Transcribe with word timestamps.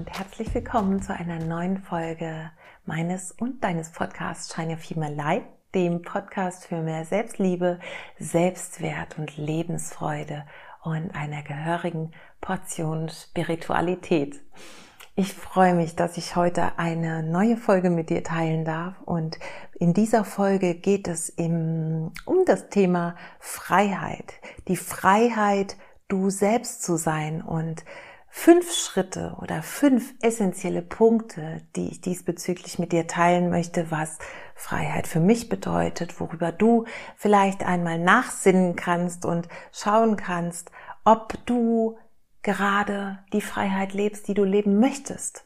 Und 0.00 0.08
herzlich 0.18 0.54
willkommen 0.54 1.02
zu 1.02 1.12
einer 1.12 1.38
neuen 1.38 1.76
Folge 1.76 2.50
meines 2.86 3.32
und 3.32 3.62
deines 3.62 3.92
Podcasts 3.92 4.54
Shine 4.54 4.72
Your 4.72 4.78
Female 4.78 5.14
Light, 5.14 5.42
dem 5.74 6.00
Podcast 6.00 6.64
für 6.64 6.80
mehr 6.80 7.04
Selbstliebe, 7.04 7.78
Selbstwert 8.18 9.18
und 9.18 9.36
Lebensfreude 9.36 10.46
und 10.84 11.14
einer 11.14 11.42
gehörigen 11.42 12.12
Portion 12.40 13.10
Spiritualität. 13.10 14.40
Ich 15.16 15.34
freue 15.34 15.74
mich, 15.74 15.96
dass 15.96 16.16
ich 16.16 16.34
heute 16.34 16.78
eine 16.78 17.22
neue 17.22 17.58
Folge 17.58 17.90
mit 17.90 18.08
dir 18.08 18.24
teilen 18.24 18.64
darf 18.64 18.94
und 19.04 19.38
in 19.74 19.92
dieser 19.92 20.24
Folge 20.24 20.76
geht 20.76 21.08
es 21.08 21.28
im, 21.28 22.12
um 22.24 22.46
das 22.46 22.70
Thema 22.70 23.16
Freiheit. 23.38 24.32
Die 24.66 24.76
Freiheit, 24.76 25.76
du 26.08 26.30
selbst 26.30 26.84
zu 26.84 26.96
sein 26.96 27.42
und 27.42 27.84
fünf 28.30 28.72
Schritte 28.72 29.36
oder 29.42 29.62
fünf 29.62 30.14
essentielle 30.22 30.82
Punkte, 30.82 31.62
die 31.74 31.88
ich 31.88 32.00
diesbezüglich 32.00 32.78
mit 32.78 32.92
dir 32.92 33.06
teilen 33.06 33.50
möchte, 33.50 33.90
was 33.90 34.18
Freiheit 34.54 35.08
für 35.08 35.20
mich 35.20 35.48
bedeutet, 35.48 36.20
worüber 36.20 36.52
du 36.52 36.86
vielleicht 37.16 37.66
einmal 37.66 37.98
nachsinnen 37.98 38.76
kannst 38.76 39.24
und 39.24 39.48
schauen 39.72 40.16
kannst, 40.16 40.70
ob 41.04 41.34
du 41.44 41.98
gerade 42.42 43.18
die 43.32 43.42
Freiheit 43.42 43.92
lebst, 43.92 44.28
die 44.28 44.34
du 44.34 44.44
leben 44.44 44.78
möchtest. 44.78 45.44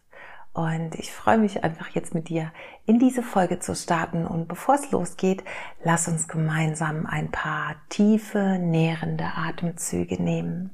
Und 0.52 0.94
ich 0.94 1.10
freue 1.10 1.38
mich 1.38 1.64
einfach 1.64 1.88
jetzt 1.88 2.14
mit 2.14 2.28
dir 2.28 2.52
in 2.86 3.00
diese 3.00 3.24
Folge 3.24 3.58
zu 3.58 3.74
starten. 3.74 4.24
Und 4.24 4.46
bevor 4.46 4.76
es 4.76 4.92
losgeht, 4.92 5.42
lass 5.82 6.06
uns 6.06 6.28
gemeinsam 6.28 7.06
ein 7.06 7.32
paar 7.32 7.74
tiefe, 7.88 8.58
nährende 8.60 9.24
Atemzüge 9.34 10.22
nehmen. 10.22 10.70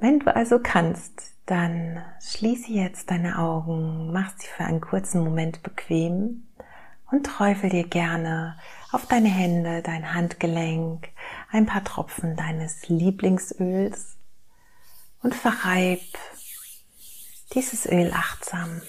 Wenn 0.00 0.20
du 0.20 0.34
also 0.34 0.58
kannst, 0.58 1.34
dann 1.46 2.02
schließe 2.20 2.72
jetzt 2.72 3.10
deine 3.10 3.38
Augen, 3.38 4.12
mach 4.12 4.32
sie 4.38 4.46
für 4.46 4.64
einen 4.64 4.80
kurzen 4.80 5.22
Moment 5.22 5.62
bequem 5.62 6.46
und 7.10 7.26
träufel 7.26 7.70
dir 7.70 7.86
gerne 7.86 8.58
auf 8.92 9.06
deine 9.06 9.28
Hände, 9.28 9.82
dein 9.82 10.14
Handgelenk, 10.14 11.08
ein 11.50 11.66
paar 11.66 11.84
Tropfen 11.84 12.36
deines 12.36 12.88
Lieblingsöls 12.88 14.16
und 15.22 15.34
verreib 15.34 16.00
dieses 17.52 17.86
Öl 17.86 18.12
achtsam. 18.12 18.80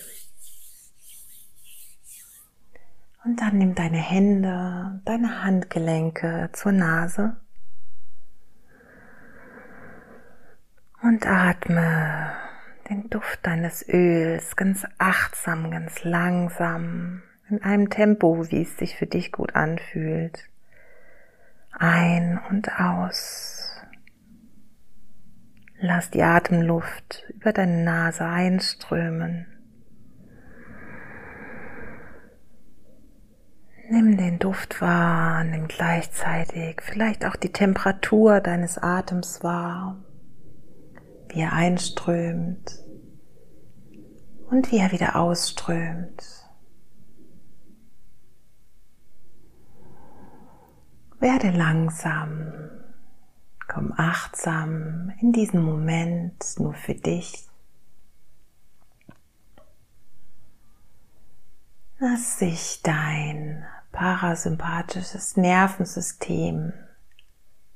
Und 3.24 3.42
dann 3.42 3.58
nimm 3.58 3.76
deine 3.76 3.98
Hände, 3.98 5.02
deine 5.04 5.44
Handgelenke 5.44 6.50
zur 6.54 6.72
Nase 6.72 7.38
Und 11.06 11.28
atme 11.28 12.32
den 12.90 13.12
Duft 13.12 13.46
deines 13.46 13.88
Öls 13.88 14.56
ganz 14.56 14.88
achtsam, 14.98 15.70
ganz 15.70 16.04
langsam, 16.04 17.22
in 17.48 17.62
einem 17.62 17.92
Tempo, 17.92 18.50
wie 18.50 18.64
es 18.64 18.76
sich 18.78 18.96
für 18.96 19.06
dich 19.06 19.32
gut 19.32 19.54
anfühlt. 19.54 20.50
Ein 21.72 22.42
und 22.50 22.80
aus. 22.80 23.84
Lass 25.80 26.10
die 26.10 26.24
Atemluft 26.24 27.24
über 27.30 27.54
deine 27.54 27.84
Nase 27.84 28.26
einströmen. 28.26 29.46
Nimm 33.92 34.18
den 34.18 34.40
Duft 34.40 34.82
wahr, 34.82 35.44
nimm 35.44 35.68
gleichzeitig 35.68 36.82
vielleicht 36.82 37.26
auch 37.26 37.36
die 37.36 37.52
Temperatur 37.52 38.42
deines 38.42 38.80
Atems 38.80 39.44
wahr 39.44 39.98
wie 41.36 41.42
er 41.42 41.52
einströmt 41.52 42.80
und 44.50 44.72
wie 44.72 44.78
er 44.78 44.94
wieder 44.94 45.18
ausströmt. 45.18 46.24
Werde 51.20 51.52
langsam, 51.52 52.54
komm 53.68 53.94
achtsam 53.98 55.12
in 55.20 55.34
diesen 55.34 55.62
Moment 55.62 56.42
nur 56.58 56.74
für 56.74 56.96
dich. 56.96 57.50
Lass 62.00 62.40
sich 62.40 62.82
dein 62.82 63.66
parasympathisches 63.92 65.36
Nervensystem 65.36 66.72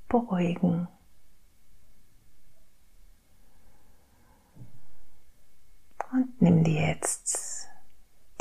beruhigen. 0.08 0.88
Und 6.12 6.42
nimm 6.42 6.64
dir 6.64 6.88
jetzt 6.88 7.68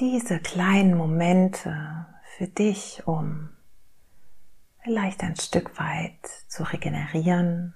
diese 0.01 0.39
kleinen 0.39 0.97
Momente 0.97 2.06
für 2.37 2.47
dich, 2.47 3.06
um 3.06 3.51
vielleicht 4.83 5.23
ein 5.23 5.37
Stück 5.37 5.79
weit 5.79 6.27
zu 6.47 6.62
regenerieren, 6.62 7.75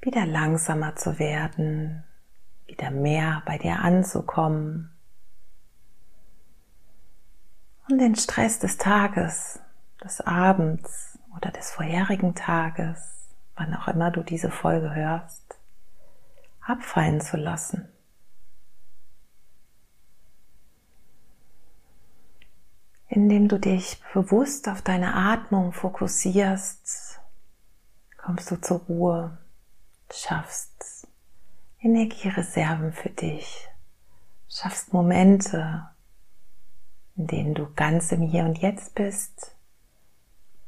wieder 0.00 0.26
langsamer 0.26 0.96
zu 0.96 1.18
werden, 1.18 2.04
wieder 2.66 2.90
mehr 2.90 3.42
bei 3.46 3.58
dir 3.58 3.80
anzukommen. 3.80 4.90
Und 7.88 7.98
den 7.98 8.16
Stress 8.16 8.58
des 8.58 8.76
Tages, 8.76 9.60
des 10.02 10.20
Abends 10.20 11.18
oder 11.36 11.50
des 11.50 11.70
vorherigen 11.70 12.34
Tages, 12.34 13.28
wann 13.56 13.74
auch 13.74 13.88
immer 13.88 14.10
du 14.10 14.22
diese 14.22 14.50
Folge 14.50 14.94
hörst, 14.94 15.47
abfallen 16.68 17.20
zu 17.20 17.36
lassen. 17.36 17.88
Indem 23.08 23.48
du 23.48 23.58
dich 23.58 24.02
bewusst 24.12 24.68
auf 24.68 24.82
deine 24.82 25.14
Atmung 25.14 25.72
fokussierst, 25.72 27.20
kommst 28.18 28.50
du 28.50 28.60
zur 28.60 28.80
Ruhe, 28.80 29.38
schaffst 30.12 31.08
Energiereserven 31.80 32.92
für 32.92 33.08
dich, 33.08 33.68
schaffst 34.48 34.92
Momente, 34.92 35.88
in 37.16 37.26
denen 37.26 37.54
du 37.54 37.72
ganz 37.74 38.12
im 38.12 38.20
Hier 38.20 38.44
und 38.44 38.58
Jetzt 38.58 38.94
bist 38.94 39.56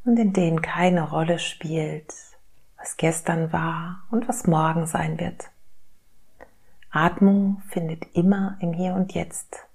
und 0.04 0.16
in 0.18 0.32
denen 0.32 0.62
keine 0.62 1.10
Rolle 1.10 1.38
spielt, 1.38 2.14
was 2.78 2.96
gestern 2.96 3.52
war 3.52 4.04
und 4.10 4.28
was 4.28 4.46
morgen 4.46 4.86
sein 4.86 5.20
wird. 5.20 5.49
Atmung 6.90 7.62
findet 7.68 8.16
immer 8.16 8.56
im 8.60 8.72
Hier 8.72 8.94
und 8.94 9.14
Jetzt, 9.14 9.68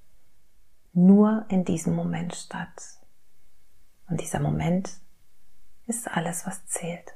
nur 0.91 1.45
in 1.47 1.63
diesem 1.63 1.95
Moment 1.95 2.35
statt. 2.35 2.99
Und 4.09 4.19
dieser 4.19 4.39
Moment 4.39 4.89
ist 5.87 6.11
alles, 6.11 6.45
was 6.45 6.65
zählt. 6.65 7.13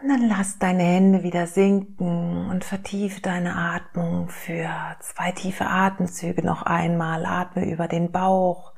Und 0.00 0.08
dann 0.08 0.28
lass 0.28 0.58
deine 0.58 0.82
Hände 0.82 1.22
wieder 1.22 1.46
sinken 1.46 2.48
und 2.48 2.64
vertiefe 2.64 3.20
deine 3.20 3.56
Atmung 3.56 4.28
für 4.28 4.70
zwei 5.00 5.32
tiefe 5.32 5.66
Atemzüge 5.66 6.44
noch 6.44 6.62
einmal. 6.62 7.26
Atme 7.26 7.70
über 7.70 7.88
den 7.88 8.12
Bauch, 8.12 8.72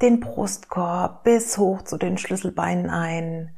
den 0.00 0.20
Brustkorb 0.20 1.24
bis 1.24 1.56
hoch 1.56 1.82
zu 1.82 1.96
den 1.96 2.18
Schlüsselbeinen 2.18 2.90
ein 2.90 3.54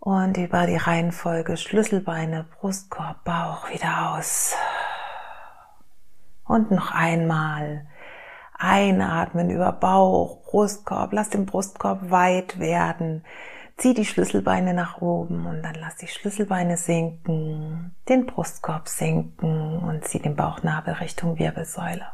und 0.00 0.38
über 0.38 0.66
die 0.66 0.76
Reihenfolge 0.76 1.56
Schlüsselbeine, 1.56 2.46
Brustkorb, 2.58 3.22
Bauch 3.22 3.70
wieder 3.70 4.14
aus. 4.14 4.54
Und 6.44 6.70
noch 6.70 6.90
einmal 6.90 7.86
einatmen 8.58 9.50
über 9.50 9.72
Bauch, 9.72 10.42
Brustkorb, 10.44 11.12
lass 11.12 11.30
den 11.30 11.46
Brustkorb 11.46 12.10
weit 12.10 12.58
werden. 12.58 13.24
Zieh 13.76 13.94
die 13.94 14.04
Schlüsselbeine 14.04 14.74
nach 14.74 15.00
oben 15.00 15.46
und 15.46 15.62
dann 15.62 15.74
lass 15.74 15.96
die 15.96 16.08
Schlüsselbeine 16.08 16.76
sinken, 16.76 17.94
den 18.08 18.26
Brustkorb 18.26 18.88
sinken 18.88 19.78
und 19.78 20.04
zieh 20.04 20.18
den 20.18 20.36
Bauchnabel 20.36 20.94
Richtung 20.94 21.38
Wirbelsäule. 21.38 22.06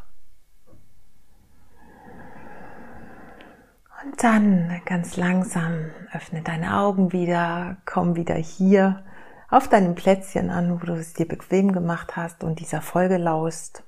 Und 4.04 4.22
dann 4.22 4.80
ganz 4.84 5.16
langsam 5.16 5.90
öffne 6.12 6.42
deine 6.42 6.78
Augen 6.78 7.12
wieder, 7.12 7.78
komm 7.86 8.14
wieder 8.14 8.34
hier 8.34 9.04
auf 9.48 9.68
deinem 9.68 9.94
Plätzchen 9.94 10.50
an, 10.50 10.80
wo 10.80 10.86
du 10.86 10.94
es 10.94 11.14
dir 11.14 11.26
bequem 11.26 11.72
gemacht 11.72 12.16
hast 12.16 12.44
und 12.44 12.60
dieser 12.60 12.82
Folge 12.82 13.16
laust. 13.16 13.84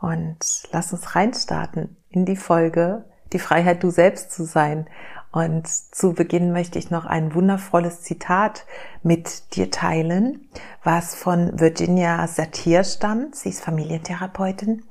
Und 0.00 0.38
lass 0.70 0.92
uns 0.92 1.16
reinstarten 1.16 1.96
in 2.10 2.26
die 2.26 2.36
Folge, 2.36 3.06
die 3.32 3.38
Freiheit, 3.38 3.82
du 3.82 3.90
selbst 3.90 4.32
zu 4.32 4.44
sein. 4.44 4.86
Und 5.32 5.66
zu 5.66 6.12
Beginn 6.12 6.52
möchte 6.52 6.78
ich 6.78 6.90
noch 6.90 7.06
ein 7.06 7.34
wundervolles 7.34 8.02
Zitat 8.02 8.66
mit 9.02 9.54
dir 9.56 9.70
teilen, 9.70 10.48
was 10.82 11.14
von 11.14 11.58
Virginia 11.58 12.26
Satir 12.26 12.84
stammt. 12.84 13.34
Sie 13.36 13.50
ist 13.50 13.64
Familientherapeutin 13.64 14.84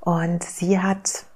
und 0.00 0.42
sie 0.42 0.80
hat 0.80 1.26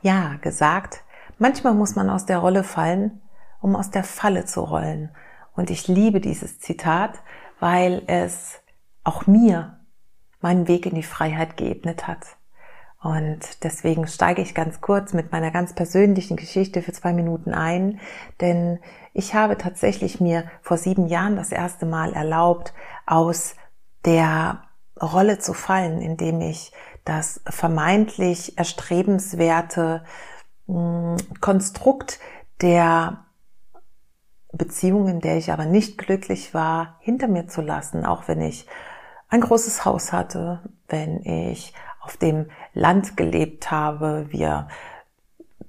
ja 0.00 0.36
gesagt, 0.42 1.02
Manchmal 1.38 1.74
muss 1.74 1.96
man 1.96 2.10
aus 2.10 2.26
der 2.26 2.38
Rolle 2.38 2.64
fallen, 2.64 3.20
um 3.60 3.76
aus 3.76 3.90
der 3.90 4.04
Falle 4.04 4.44
zu 4.44 4.60
rollen. 4.60 5.10
Und 5.54 5.70
ich 5.70 5.88
liebe 5.88 6.20
dieses 6.20 6.60
Zitat, 6.60 7.22
weil 7.60 8.02
es 8.06 8.60
auch 9.04 9.26
mir 9.26 9.78
meinen 10.40 10.68
Weg 10.68 10.86
in 10.86 10.94
die 10.94 11.02
Freiheit 11.02 11.56
geebnet 11.56 12.06
hat. 12.06 12.36
Und 13.02 13.64
deswegen 13.64 14.06
steige 14.06 14.42
ich 14.42 14.54
ganz 14.54 14.80
kurz 14.80 15.12
mit 15.12 15.32
meiner 15.32 15.50
ganz 15.50 15.74
persönlichen 15.74 16.36
Geschichte 16.36 16.82
für 16.82 16.92
zwei 16.92 17.12
Minuten 17.12 17.52
ein, 17.52 17.98
denn 18.40 18.78
ich 19.12 19.34
habe 19.34 19.58
tatsächlich 19.58 20.20
mir 20.20 20.44
vor 20.62 20.76
sieben 20.76 21.08
Jahren 21.08 21.34
das 21.34 21.50
erste 21.50 21.84
Mal 21.84 22.12
erlaubt, 22.12 22.72
aus 23.04 23.56
der 24.04 24.62
Rolle 25.00 25.40
zu 25.40 25.52
fallen, 25.52 26.00
indem 26.00 26.40
ich 26.40 26.72
das 27.04 27.40
vermeintlich 27.48 28.56
erstrebenswerte 28.56 30.04
Konstrukt 31.40 32.18
der 32.60 33.24
Beziehung, 34.52 35.08
in 35.08 35.20
der 35.20 35.36
ich 35.36 35.50
aber 35.50 35.64
nicht 35.64 35.98
glücklich 35.98 36.54
war, 36.54 36.96
hinter 37.00 37.28
mir 37.28 37.46
zu 37.48 37.62
lassen, 37.62 38.04
auch 38.04 38.28
wenn 38.28 38.40
ich 38.40 38.66
ein 39.28 39.40
großes 39.40 39.84
Haus 39.84 40.12
hatte, 40.12 40.60
wenn 40.88 41.22
ich 41.24 41.72
auf 42.00 42.16
dem 42.16 42.50
Land 42.74 43.16
gelebt 43.16 43.70
habe, 43.70 44.26
wir 44.30 44.68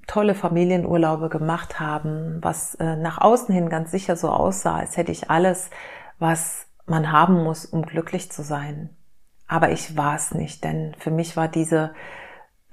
tolle 0.06 0.34
Familienurlaube 0.34 1.28
gemacht 1.30 1.80
haben, 1.80 2.38
was 2.42 2.74
äh, 2.74 2.96
nach 2.96 3.18
außen 3.20 3.54
hin 3.54 3.70
ganz 3.70 3.90
sicher 3.90 4.16
so 4.16 4.28
aussah, 4.28 4.76
als 4.76 4.96
hätte 4.96 5.12
ich 5.12 5.30
alles, 5.30 5.70
was 6.18 6.66
man 6.86 7.10
haben 7.10 7.42
muss, 7.42 7.64
um 7.64 7.82
glücklich 7.82 8.30
zu 8.30 8.42
sein. 8.42 8.90
Aber 9.46 9.70
ich 9.70 9.96
war 9.96 10.16
es 10.16 10.34
nicht, 10.34 10.64
denn 10.64 10.94
für 10.98 11.10
mich 11.10 11.36
war 11.36 11.48
diese 11.48 11.94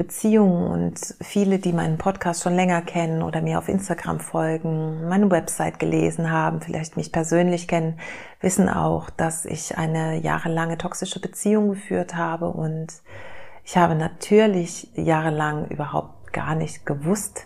Beziehungen 0.02 0.66
und 0.66 1.16
viele, 1.22 1.60
die 1.60 1.74
meinen 1.74 2.00
Podcast 2.00 2.42
schon 2.42 2.56
länger 2.56 2.82
kennen 2.82 3.22
oder 3.22 3.40
mir 3.40 3.60
auf 3.60 3.70
Instagram 3.70 4.20
folgen, 4.20 5.08
meine 5.08 5.30
Website 5.30 5.78
gelesen 5.78 6.32
haben, 6.32 6.60
vielleicht 6.60 6.98
mich 6.98 7.12
persönlich 7.12 7.68
kennen, 7.68 8.00
wissen 8.40 8.68
auch, 8.68 9.12
dass 9.12 9.46
ich 9.46 9.78
eine 9.78 10.18
jahrelange 10.18 10.80
toxische 10.80 11.20
Beziehung 11.20 11.70
geführt 11.70 12.16
habe. 12.16 12.48
Und 12.48 12.88
ich 13.64 13.78
habe 13.78 13.94
natürlich 13.94 14.90
jahrelang 14.96 15.68
überhaupt 15.68 16.34
gar 16.34 16.56
nicht 16.56 16.84
gewusst, 16.88 17.46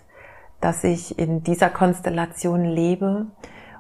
dass 0.62 0.86
ich 0.86 1.20
in 1.20 1.44
dieser 1.44 1.70
Konstellation 1.70 2.64
lebe 2.64 3.26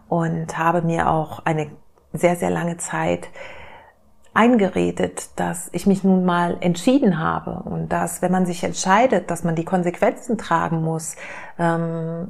und 0.09 0.57
habe 0.57 0.81
mir 0.81 1.09
auch 1.09 1.45
eine 1.45 1.71
sehr, 2.11 2.35
sehr 2.35 2.49
lange 2.49 2.75
Zeit 2.75 3.29
eingeredet, 4.35 5.29
dass 5.37 5.69
ich 5.71 5.87
mich 5.87 6.03
nun 6.03 6.25
mal 6.25 6.57
entschieden 6.59 7.19
habe 7.19 7.63
und 7.63 7.87
dass, 7.93 8.21
wenn 8.21 8.33
man 8.33 8.45
sich 8.45 8.65
entscheidet, 8.65 9.31
dass 9.31 9.45
man 9.45 9.55
die 9.55 9.63
Konsequenzen 9.63 10.37
tragen 10.37 10.83
muss, 10.83 11.15
ähm, 11.57 12.27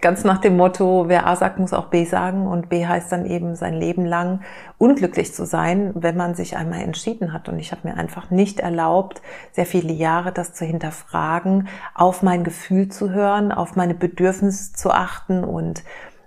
ganz 0.00 0.24
nach 0.24 0.38
dem 0.38 0.56
Motto, 0.56 1.04
wer 1.06 1.28
A 1.28 1.36
sagt, 1.36 1.60
muss 1.60 1.72
auch 1.72 1.86
B 1.86 2.04
sagen 2.04 2.48
und 2.48 2.68
B 2.68 2.86
heißt 2.86 3.12
dann 3.12 3.24
eben 3.24 3.54
sein 3.54 3.74
Leben 3.74 4.04
lang 4.04 4.40
unglücklich 4.78 5.32
zu 5.32 5.46
sein, 5.46 5.92
wenn 5.94 6.16
man 6.16 6.34
sich 6.34 6.56
einmal 6.56 6.80
entschieden 6.80 7.32
hat. 7.32 7.48
Und 7.48 7.60
ich 7.60 7.70
habe 7.70 7.86
mir 7.86 7.96
einfach 7.96 8.30
nicht 8.30 8.58
erlaubt, 8.58 9.22
sehr 9.52 9.66
viele 9.66 9.92
Jahre 9.92 10.32
das 10.32 10.54
zu 10.54 10.64
hinterfragen, 10.64 11.68
auf 11.94 12.24
mein 12.24 12.42
Gefühl 12.42 12.88
zu 12.88 13.10
hören, 13.10 13.52
auf 13.52 13.76
meine 13.76 13.94
Bedürfnisse 13.94 14.72
zu 14.72 14.90
achten 14.90 15.44
und 15.44 15.84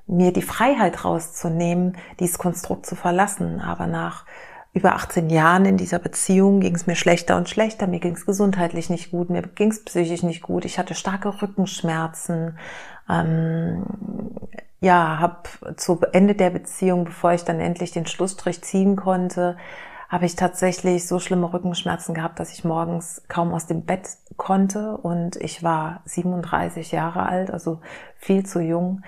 mir 0.08 0.32
die 0.32 0.42
Freiheit 0.42 1.04
rauszunehmen, 1.04 1.98
dieses 2.22 2.38
Konstrukt 2.38 2.86
zu 2.86 2.96
verlassen. 2.96 3.60
Aber 3.60 3.86
nach 3.86 4.24
über 4.80 4.96
18 4.96 5.30
Jahren 5.30 5.66
in 5.66 5.76
dieser 5.76 6.00
Beziehung 6.00 6.62
ging 6.62 6.74
es 6.74 6.88
mir 6.88 6.96
schlechter 6.96 7.36
und 7.36 7.50
schlechter. 7.50 7.86
Mir 7.86 8.00
ging 8.00 8.14
es 8.14 8.26
gesundheitlich 8.26 8.90
nicht 8.90 9.12
gut, 9.12 9.30
mir 9.30 9.42
ging 9.42 9.72
es 9.72 9.84
psychisch 9.84 10.24
nicht 10.24 10.42
gut. 10.42 10.64
Ich 10.64 10.80
hatte 10.80 10.96
starke 10.96 11.42
Rückenschmerzen. 11.42 12.58
Ähm, 13.10 13.84
ja, 14.80 15.20
habe 15.20 15.76
zu 15.76 16.00
Ende 16.14 16.34
der 16.34 16.52
Beziehung, 16.52 17.04
bevor 17.04 17.34
ich 17.34 17.44
dann 17.44 17.60
endlich 17.60 17.92
den 17.92 18.06
Schlussstrich 18.06 18.62
ziehen 18.62 18.96
konnte, 18.96 19.58
habe 20.08 20.26
ich 20.26 20.38
tatsächlich 20.38 21.06
so 21.06 21.20
schlimme 21.20 21.52
Rückenschmerzen 21.52 22.16
gehabt, 22.16 22.40
dass 22.40 22.54
ich 22.54 22.64
morgens 22.64 23.22
kaum 23.28 23.54
aus 23.54 23.68
dem 23.68 23.84
Bett 23.84 24.08
konnte 24.38 24.96
und 24.96 25.36
ich 25.36 25.62
war 25.62 26.02
37 26.06 26.94
Jahre 26.94 27.28
alt, 27.28 27.52
also 27.52 27.82
viel 28.16 28.46
zu 28.46 28.62
jung 28.62 29.02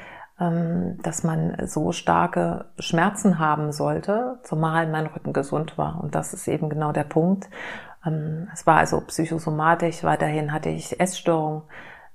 dass 1.02 1.24
man 1.24 1.56
so 1.68 1.92
starke 1.92 2.66
Schmerzen 2.80 3.38
haben 3.38 3.72
sollte, 3.72 4.40
zumal 4.44 4.88
mein 4.88 5.06
Rücken 5.06 5.34
gesund 5.34 5.78
war. 5.78 6.02
Und 6.02 6.16
das 6.16 6.34
ist 6.34 6.48
eben 6.48 6.70
genau 6.70 6.92
der 6.92 7.04
Punkt. 7.04 7.48
Ähm, 8.06 8.50
es 8.54 8.66
war 8.66 8.78
also 8.78 9.02
psychosomatisch, 9.02 10.04
weiterhin 10.04 10.52
hatte 10.52 10.70
ich 10.70 11.00
Essstörungen. 11.00 11.62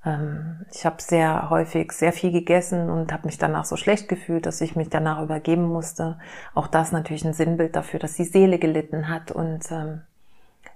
Ähm, 0.05 0.67
ich 0.73 0.84
habe 0.84 0.96
sehr 1.00 1.50
häufig 1.50 1.93
sehr 1.93 2.12
viel 2.12 2.32
gegessen 2.32 2.90
und 2.90 3.12
habe 3.12 3.26
mich 3.26 3.38
danach 3.38 3.64
so 3.64 3.76
schlecht 3.76 4.08
gefühlt, 4.08 4.46
dass 4.46 4.61
ich 4.61 4.75
mich 4.75 4.88
danach 4.88 5.23
übergeben 5.23 5.64
musste. 5.64 6.19
Auch 6.55 6.67
das 6.67 6.90
natürlich 6.93 7.25
ein 7.25 7.32
Sinnbild 7.32 7.76
dafür, 7.76 8.00
dass 8.00 8.14
die 8.14 8.25
Seele 8.25 8.58
gelitten 8.58 9.08
hat. 9.08 9.31
Und 9.31 9.70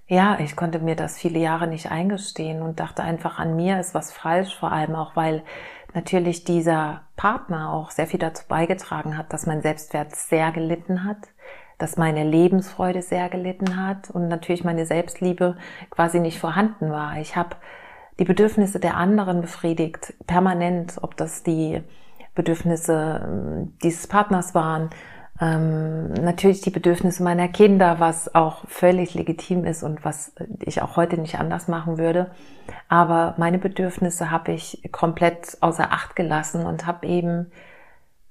ja, 0.07 0.39
ich 0.39 0.57
konnte 0.57 0.79
mir 0.79 0.97
das 0.97 1.17
viele 1.17 1.39
Jahre 1.39 1.67
nicht 1.67 1.89
eingestehen 1.89 2.61
und 2.61 2.81
dachte 2.81 3.01
einfach, 3.01 3.39
an 3.39 3.55
mir 3.55 3.79
ist 3.79 3.93
was 3.93 4.11
falsch, 4.11 4.53
vor 4.57 4.71
allem 4.71 4.93
auch, 4.93 5.15
weil 5.15 5.41
natürlich 5.93 6.43
dieser 6.43 7.01
Partner 7.15 7.71
auch 7.71 7.91
sehr 7.91 8.07
viel 8.07 8.19
dazu 8.19 8.43
beigetragen 8.47 9.17
hat, 9.17 9.33
dass 9.33 9.45
mein 9.45 9.61
Selbstwert 9.61 10.15
sehr 10.15 10.51
gelitten 10.51 11.03
hat, 11.03 11.29
dass 11.77 11.97
meine 11.97 12.23
Lebensfreude 12.23 13.01
sehr 13.01 13.29
gelitten 13.29 13.83
hat 13.83 14.09
und 14.09 14.27
natürlich 14.27 14.63
meine 14.63 14.85
Selbstliebe 14.85 15.57
quasi 15.89 16.19
nicht 16.19 16.39
vorhanden 16.39 16.91
war. 16.91 17.17
Ich 17.17 17.35
habe 17.35 17.55
die 18.19 18.25
Bedürfnisse 18.25 18.79
der 18.79 18.97
anderen 18.97 19.41
befriedigt, 19.41 20.13
permanent, 20.27 20.99
ob 21.01 21.17
das 21.17 21.43
die 21.43 21.81
Bedürfnisse 22.35 23.27
ähm, 23.27 23.73
dieses 23.83 24.07
Partners 24.07 24.53
waren, 24.53 24.89
ähm, 25.41 26.13
natürlich 26.13 26.61
die 26.61 26.69
Bedürfnisse 26.69 27.23
meiner 27.23 27.47
Kinder, 27.47 27.99
was 27.99 28.35
auch 28.35 28.63
völlig 28.67 29.15
legitim 29.15 29.65
ist 29.65 29.81
und 29.81 30.05
was 30.05 30.33
ich 30.59 30.83
auch 30.83 30.95
heute 30.97 31.17
nicht 31.17 31.39
anders 31.39 31.67
machen 31.67 31.97
würde. 31.97 32.29
Aber 32.87 33.33
meine 33.37 33.57
Bedürfnisse 33.57 34.29
habe 34.29 34.51
ich 34.51 34.83
komplett 34.91 35.57
außer 35.59 35.91
Acht 35.91 36.15
gelassen 36.15 36.65
und 36.65 36.85
habe 36.85 37.07
eben 37.07 37.51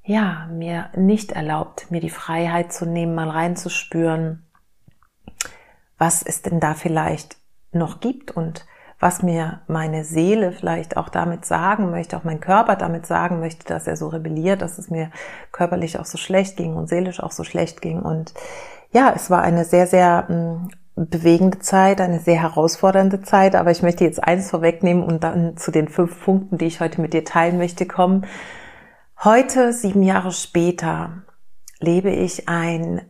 ja 0.05 0.49
mir 0.52 0.90
nicht 0.97 1.33
erlaubt, 1.33 1.90
mir 1.90 2.00
die 2.00 2.11
Freiheit 2.11 2.73
zu 2.73 2.87
nehmen, 2.87 3.17
mal 3.17 3.29
reinzuspüren, 3.29 4.47
was 5.99 6.23
es 6.23 6.43
denn 6.43 6.61
da 6.61 6.75
vielleicht 6.75 7.38
noch 7.73 8.00
gibt 8.00 8.31
und 8.31 8.67
was 9.00 9.23
mir 9.23 9.62
meine 9.66 10.04
Seele 10.04 10.52
vielleicht 10.52 10.99
auch 10.99 11.09
damit 11.09 11.47
sagen 11.47 11.90
möchte, 11.90 12.19
auch 12.19 12.25
mein 12.25 12.38
Körper 12.38 12.76
damit 12.76 13.07
sagen 13.07 13.40
möchte, 13.40 13.66
dass 13.66 13.87
er 13.87 13.97
so 13.97 14.09
rebelliert, 14.09 14.61
dass 14.61 14.76
es 14.76 14.90
mir 14.90 15.11
körperlich 15.52 15.99
auch 15.99 16.04
so 16.04 16.19
schlecht 16.19 16.59
ging 16.59 16.75
und 16.76 16.88
seelisch 16.88 17.21
auch 17.21 17.33
so 17.33 17.42
schlecht 17.42 17.80
ging. 17.80 18.00
Und 18.00 18.35
ja, 18.92 19.12
es 19.16 19.30
war 19.30 19.40
eine 19.40 19.64
sehr, 19.64 19.87
sehr 19.87 20.26
mh, 20.28 20.35
hm, 20.35 20.71
bewegende 21.09 21.61
Zeit, 21.61 22.02
eine 22.02 22.21
sehr 22.21 22.42
herausfordernde 22.42 23.23
Zeit, 23.23 23.54
aber 23.54 23.71
ich 23.71 23.83
möchte 23.83 24.04
jetzt 24.04 24.23
eins 24.23 24.50
vorwegnehmen 24.50 25.02
und 25.02 25.25
dann 25.25 25.57
zu 25.57 25.71
den 25.71 25.88
fünf 25.88 26.23
Punkten, 26.23 26.59
die 26.59 26.66
ich 26.66 26.80
heute 26.80 27.00
mit 27.00 27.14
dir 27.14 27.25
teilen 27.25 27.57
möchte, 27.57 27.87
kommen. 27.87 28.26
Heute, 29.25 29.73
sieben 29.73 30.02
Jahre 30.02 30.33
später, 30.33 31.23
lebe 31.78 32.11
ich 32.11 32.50
ein 32.50 33.00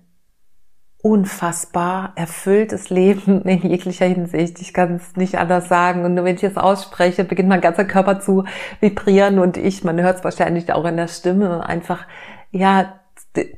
unfassbar 1.03 2.13
erfülltes 2.17 2.91
Leben 2.91 3.43
in 3.47 3.63
jeglicher 3.63 4.07
Hinsicht. 4.07 4.61
Ich 4.61 4.75
kann 4.75 4.97
es 4.97 5.17
nicht 5.17 5.39
anders 5.39 5.69
sagen. 5.69 6.05
Und 6.05 6.15
nur 6.15 6.25
wenn 6.25 6.37
ich 6.37 6.45
es 6.45 6.57
ausspreche, 6.57 7.25
beginnt 7.25 7.49
mein 7.49 7.61
ganzer 7.61 7.85
Körper 7.85 8.21
zu 8.21 8.45
vibrieren 8.81 9.39
und 9.39 9.57
ich, 9.57 9.85
man 9.85 10.01
hört 10.01 10.19
es 10.19 10.25
wahrscheinlich 10.25 10.73
auch 10.73 10.85
in 10.85 10.97
der 10.97 11.09
Stimme, 11.09 11.67
einfach, 11.67 12.07
ja, 12.51 12.95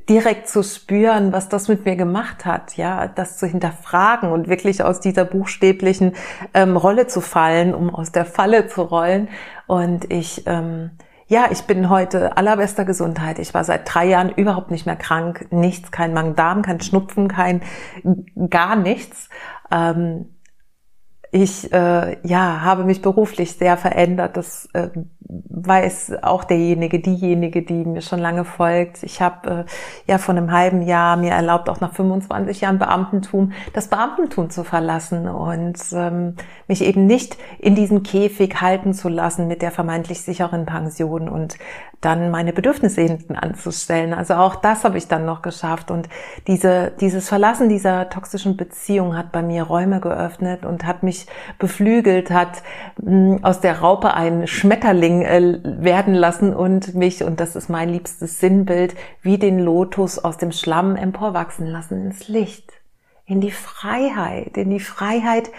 direkt 0.07 0.47
zu 0.47 0.61
spüren, 0.61 1.33
was 1.33 1.49
das 1.49 1.67
mit 1.67 1.85
mir 1.85 1.95
gemacht 1.95 2.45
hat, 2.45 2.77
ja, 2.77 3.07
das 3.07 3.37
zu 3.37 3.47
hinterfragen 3.47 4.31
und 4.31 4.47
wirklich 4.47 4.83
aus 4.83 4.99
dieser 4.99 5.25
buchstäblichen 5.25 6.13
ähm, 6.53 6.77
Rolle 6.77 7.07
zu 7.07 7.21
fallen, 7.21 7.73
um 7.73 7.93
aus 7.93 8.11
der 8.11 8.25
Falle 8.25 8.67
zu 8.67 8.83
rollen. 8.83 9.29
Und 9.65 10.13
ich 10.13 10.43
ähm, 10.45 10.91
ja, 11.27 11.47
ich 11.51 11.63
bin 11.63 11.89
heute 11.89 12.37
allerbester 12.37 12.85
Gesundheit. 12.85 13.39
Ich 13.39 13.53
war 13.53 13.63
seit 13.63 13.91
drei 13.91 14.05
Jahren 14.05 14.29
überhaupt 14.29 14.71
nicht 14.71 14.85
mehr 14.85 14.95
krank. 14.95 15.47
Nichts, 15.51 15.91
kein 15.91 16.13
Magen-Darm, 16.13 16.61
kein 16.61 16.81
Schnupfen, 16.81 17.27
kein 17.27 17.61
gar 18.49 18.75
nichts. 18.75 19.29
Ähm, 19.71 20.35
ich 21.31 21.73
äh, 21.73 22.17
ja, 22.23 22.61
habe 22.61 22.83
mich 22.83 23.01
beruflich 23.01 23.53
sehr 23.53 23.77
verändert. 23.77 24.37
Das 24.37 24.69
äh, 24.73 24.89
weiß 25.49 26.13
auch 26.21 26.43
derjenige, 26.43 26.99
diejenige, 26.99 27.61
die 27.61 27.85
mir 27.85 28.01
schon 28.01 28.19
lange 28.19 28.45
folgt. 28.45 29.03
Ich 29.03 29.21
habe 29.21 29.65
äh, 29.67 30.11
ja 30.11 30.17
vor 30.17 30.35
einem 30.35 30.51
halben 30.51 30.81
Jahr 30.81 31.17
mir 31.17 31.31
erlaubt, 31.31 31.69
auch 31.69 31.79
nach 31.79 31.93
25 31.93 32.61
Jahren 32.61 32.79
Beamtentum, 32.79 33.51
das 33.73 33.87
Beamtentum 33.87 34.49
zu 34.49 34.63
verlassen 34.63 35.27
und 35.27 35.77
ähm, 35.93 36.35
mich 36.67 36.83
eben 36.83 37.05
nicht 37.05 37.37
in 37.59 37.75
diesem 37.75 38.03
Käfig 38.03 38.61
halten 38.61 38.93
zu 38.93 39.09
lassen 39.09 39.47
mit 39.47 39.61
der 39.61 39.71
vermeintlich 39.71 40.21
sicheren 40.21 40.65
Pension 40.65 41.29
und 41.29 41.57
dann 42.03 42.31
meine 42.31 42.51
Bedürfnisse 42.51 43.01
hinten 43.01 43.35
anzustellen. 43.35 44.13
Also 44.13 44.33
auch 44.35 44.55
das 44.55 44.83
habe 44.83 44.97
ich 44.97 45.07
dann 45.07 45.25
noch 45.25 45.41
geschafft. 45.41 45.89
Und 45.89 46.09
diese, 46.47 46.91
dieses 46.99 47.29
Verlassen 47.29 47.69
dieser 47.69 48.09
toxischen 48.09 48.57
Beziehung 48.57 49.15
hat 49.15 49.31
bei 49.31 49.41
mir 49.41 49.63
Räume 49.63 50.01
geöffnet 50.01 50.65
und 50.65 50.85
hat 50.85 51.03
mich 51.03 51.27
beflügelt, 51.59 52.29
hat 52.29 52.61
mh, 53.01 53.35
hm, 53.35 53.43
aus 53.43 53.61
der 53.61 53.79
Raupe 53.79 54.13
einen 54.13 54.47
Schmetterling 54.47 55.22
äh, 55.23 55.59
werden 55.63 56.13
lassen 56.13 56.53
und 56.53 56.95
mich, 56.95 57.23
und 57.23 57.39
das 57.39 57.55
ist 57.55 57.69
mein 57.69 57.89
liebstes 57.89 58.39
Sinnbild, 58.39 58.95
wie 59.21 59.37
den 59.37 59.59
Lotus 59.59 60.19
aus 60.19 60.37
dem 60.37 60.51
Schlamm 60.51 60.95
emporwachsen 60.95 61.67
lassen 61.67 62.05
ins 62.05 62.27
Licht, 62.27 62.71
in 63.25 63.41
die 63.41 63.51
Freiheit, 63.51 64.57
in 64.57 64.69
die 64.69 64.79
Freiheit, 64.79 65.49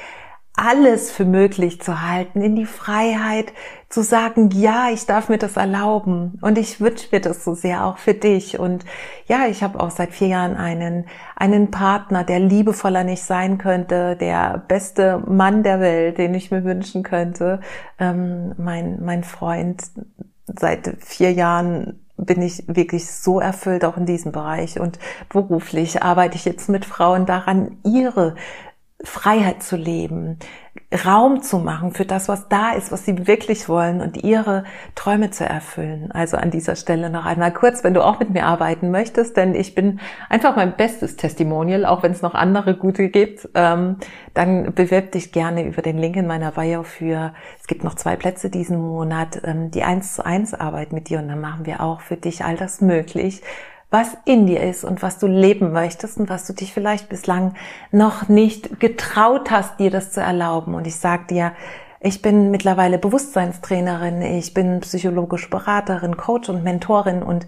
alles 0.56 1.11
für 1.11 1.25
möglich 1.25 1.80
zu 1.80 2.02
halten, 2.02 2.40
in 2.40 2.54
die 2.54 2.66
Freiheit 2.66 3.52
zu 3.88 4.02
sagen, 4.02 4.50
ja, 4.50 4.88
ich 4.92 5.04
darf 5.04 5.28
mir 5.28 5.38
das 5.38 5.56
erlauben 5.56 6.38
und 6.42 6.58
ich 6.58 6.80
wünsche 6.80 7.08
mir 7.11 7.20
das 7.20 7.44
so 7.44 7.54
sehr 7.54 7.84
auch 7.84 7.99
für 7.99 8.14
dich. 8.14 8.58
Und 8.58 8.84
ja, 9.26 9.46
ich 9.46 9.64
habe 9.64 9.80
auch 9.80 9.90
seit 9.90 10.12
vier 10.12 10.28
Jahren 10.28 10.56
einen, 10.56 11.06
einen 11.34 11.70
Partner, 11.73 12.23
der 12.23 12.38
liebevoller 12.38 13.02
nicht 13.02 13.25
sein 13.25 13.58
könnte, 13.58 14.16
der 14.16 14.64
beste 14.68 15.23
Mann 15.26 15.64
der 15.64 15.80
Welt, 15.80 16.18
den 16.18 16.34
ich 16.34 16.52
mir 16.52 16.64
wünschen 16.64 17.02
könnte. 17.02 17.61
Ähm, 17.99 18.54
mein, 18.56 19.04
mein 19.04 19.25
Freund 19.25 19.82
seit 20.46 20.96
vier 21.00 21.32
Jahren 21.32 22.00
bin 22.16 22.42
ich 22.42 22.64
wirklich 22.68 23.11
so 23.11 23.40
erfüllt 23.40 23.84
auch 23.84 23.96
in 23.96 24.06
diesem 24.06 24.32
Bereich 24.32 24.78
und 24.78 24.99
beruflich 25.28 26.02
arbeite 26.02 26.37
ich 26.37 26.44
jetzt 26.44 26.68
mit 26.68 26.84
Frauen 26.84 27.26
daran, 27.26 27.78
ihre 27.84 28.37
Freiheit 29.04 29.62
zu 29.62 29.76
leben, 29.76 30.38
Raum 31.04 31.42
zu 31.42 31.58
machen 31.58 31.92
für 31.92 32.04
das, 32.04 32.28
was 32.28 32.49
da 32.49 32.73
ist, 32.73 32.90
was 32.90 33.04
sie 33.04 33.26
wirklich 33.26 33.68
wollen 33.68 34.00
und 34.00 34.23
ihre 34.23 34.64
Träume 34.94 35.30
zu 35.30 35.44
erfüllen. 35.44 36.11
Also 36.12 36.37
an 36.37 36.50
dieser 36.50 36.76
Stelle 36.76 37.11
noch 37.11 37.26
einmal 37.26 37.52
kurz, 37.52 37.84
wenn 37.84 37.94
du 37.94 38.04
auch 38.04 38.18
mit 38.18 38.30
mir 38.30 38.46
arbeiten 38.46 38.90
möchtest, 38.90 39.37
denn 39.37 39.54
ich 39.54 39.75
bin 39.75 40.00
einfach 40.28 40.56
mein 40.56 40.76
bestes 40.76 41.16
Testimonial, 41.16 41.84
auch 41.84 42.02
wenn 42.02 42.12
es 42.12 42.23
noch 42.23 42.34
andere 42.34 42.76
gute 42.76 43.08
gibt, 43.08 43.49
ähm, 43.54 43.96
dann 44.34 44.73
bewirb 44.75 45.12
dich 45.12 45.32
gerne 45.32 45.64
über 45.64 45.82
den 45.82 45.99
Link 45.99 46.16
in 46.16 46.26
meiner 46.26 46.52
Bio 46.52 46.82
für, 46.82 47.34
es 47.61 47.66
gibt 47.66 47.84
noch 47.84 47.94
zwei 47.94 48.16
Plätze 48.16 48.50
diesen 48.50 48.80
Monat, 48.80 49.40
ähm, 49.44 49.70
die 49.70 49.82
eins 49.82 50.14
zu 50.14 50.25
eins 50.25 50.54
Arbeit 50.54 50.92
mit 50.92 51.08
dir 51.08 51.18
und 51.18 51.28
dann 51.28 51.40
machen 51.40 51.66
wir 51.66 51.80
auch 51.80 52.00
für 52.00 52.16
dich 52.16 52.44
all 52.44 52.56
das 52.56 52.80
möglich, 52.80 53.42
was 53.94 54.16
in 54.24 54.48
dir 54.48 54.60
ist 54.60 54.82
und 54.82 55.02
was 55.02 55.20
du 55.20 55.28
leben 55.28 55.70
möchtest 55.70 56.18
und 56.18 56.28
was 56.28 56.48
du 56.48 56.52
dich 56.52 56.74
vielleicht 56.74 57.08
bislang 57.08 57.54
noch 57.92 58.28
nicht 58.28 58.80
getraut 58.80 59.52
hast, 59.52 59.78
dir 59.78 59.92
das 59.92 60.10
zu 60.10 60.20
erlauben. 60.20 60.74
Und 60.74 60.88
ich 60.88 60.96
sag 60.96 61.28
dir, 61.28 61.52
ich 62.00 62.20
bin 62.20 62.50
mittlerweile 62.50 62.98
Bewusstseinstrainerin, 62.98 64.20
ich 64.20 64.52
bin 64.52 64.80
psychologische 64.80 65.48
Beraterin, 65.48 66.16
Coach 66.16 66.48
und 66.48 66.64
Mentorin 66.64 67.22
und 67.22 67.46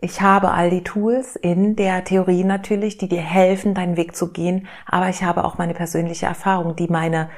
ich 0.00 0.20
habe 0.20 0.50
all 0.50 0.68
die 0.68 0.82
Tools 0.82 1.36
in 1.36 1.76
der 1.76 2.02
Theorie 2.02 2.42
natürlich, 2.42 2.98
die 2.98 3.08
dir 3.08 3.22
helfen, 3.22 3.74
deinen 3.74 3.96
Weg 3.96 4.16
zu 4.16 4.32
gehen, 4.32 4.66
aber 4.86 5.10
ich 5.10 5.22
habe 5.22 5.44
auch 5.44 5.58
meine 5.58 5.74
persönliche 5.74 6.26
Erfahrung, 6.26 6.74
die 6.74 6.88
meine 6.88 7.30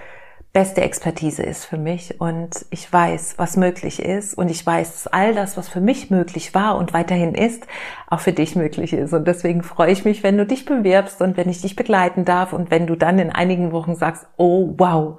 beste 0.56 0.80
Expertise 0.80 1.42
ist 1.42 1.66
für 1.66 1.76
mich 1.76 2.18
und 2.18 2.64
ich 2.70 2.90
weiß, 2.90 3.34
was 3.36 3.58
möglich 3.58 4.00
ist 4.00 4.32
und 4.32 4.50
ich 4.50 4.64
weiß, 4.64 4.90
dass 4.90 5.06
all 5.06 5.34
das, 5.34 5.58
was 5.58 5.68
für 5.68 5.82
mich 5.82 6.08
möglich 6.08 6.54
war 6.54 6.78
und 6.78 6.94
weiterhin 6.94 7.34
ist, 7.34 7.66
auch 8.08 8.20
für 8.20 8.32
dich 8.32 8.56
möglich 8.56 8.94
ist. 8.94 9.12
Und 9.12 9.28
deswegen 9.28 9.62
freue 9.62 9.92
ich 9.92 10.06
mich, 10.06 10.22
wenn 10.22 10.38
du 10.38 10.46
dich 10.46 10.64
bewirbst 10.64 11.20
und 11.20 11.36
wenn 11.36 11.50
ich 11.50 11.60
dich 11.60 11.76
begleiten 11.76 12.25
darf 12.25 12.54
und 12.54 12.70
wenn 12.70 12.86
du 12.86 12.96
dann 12.96 13.18
in 13.18 13.28
einigen 13.28 13.70
Wochen 13.70 13.96
sagst, 13.96 14.26
oh 14.38 14.72
wow, 14.78 15.18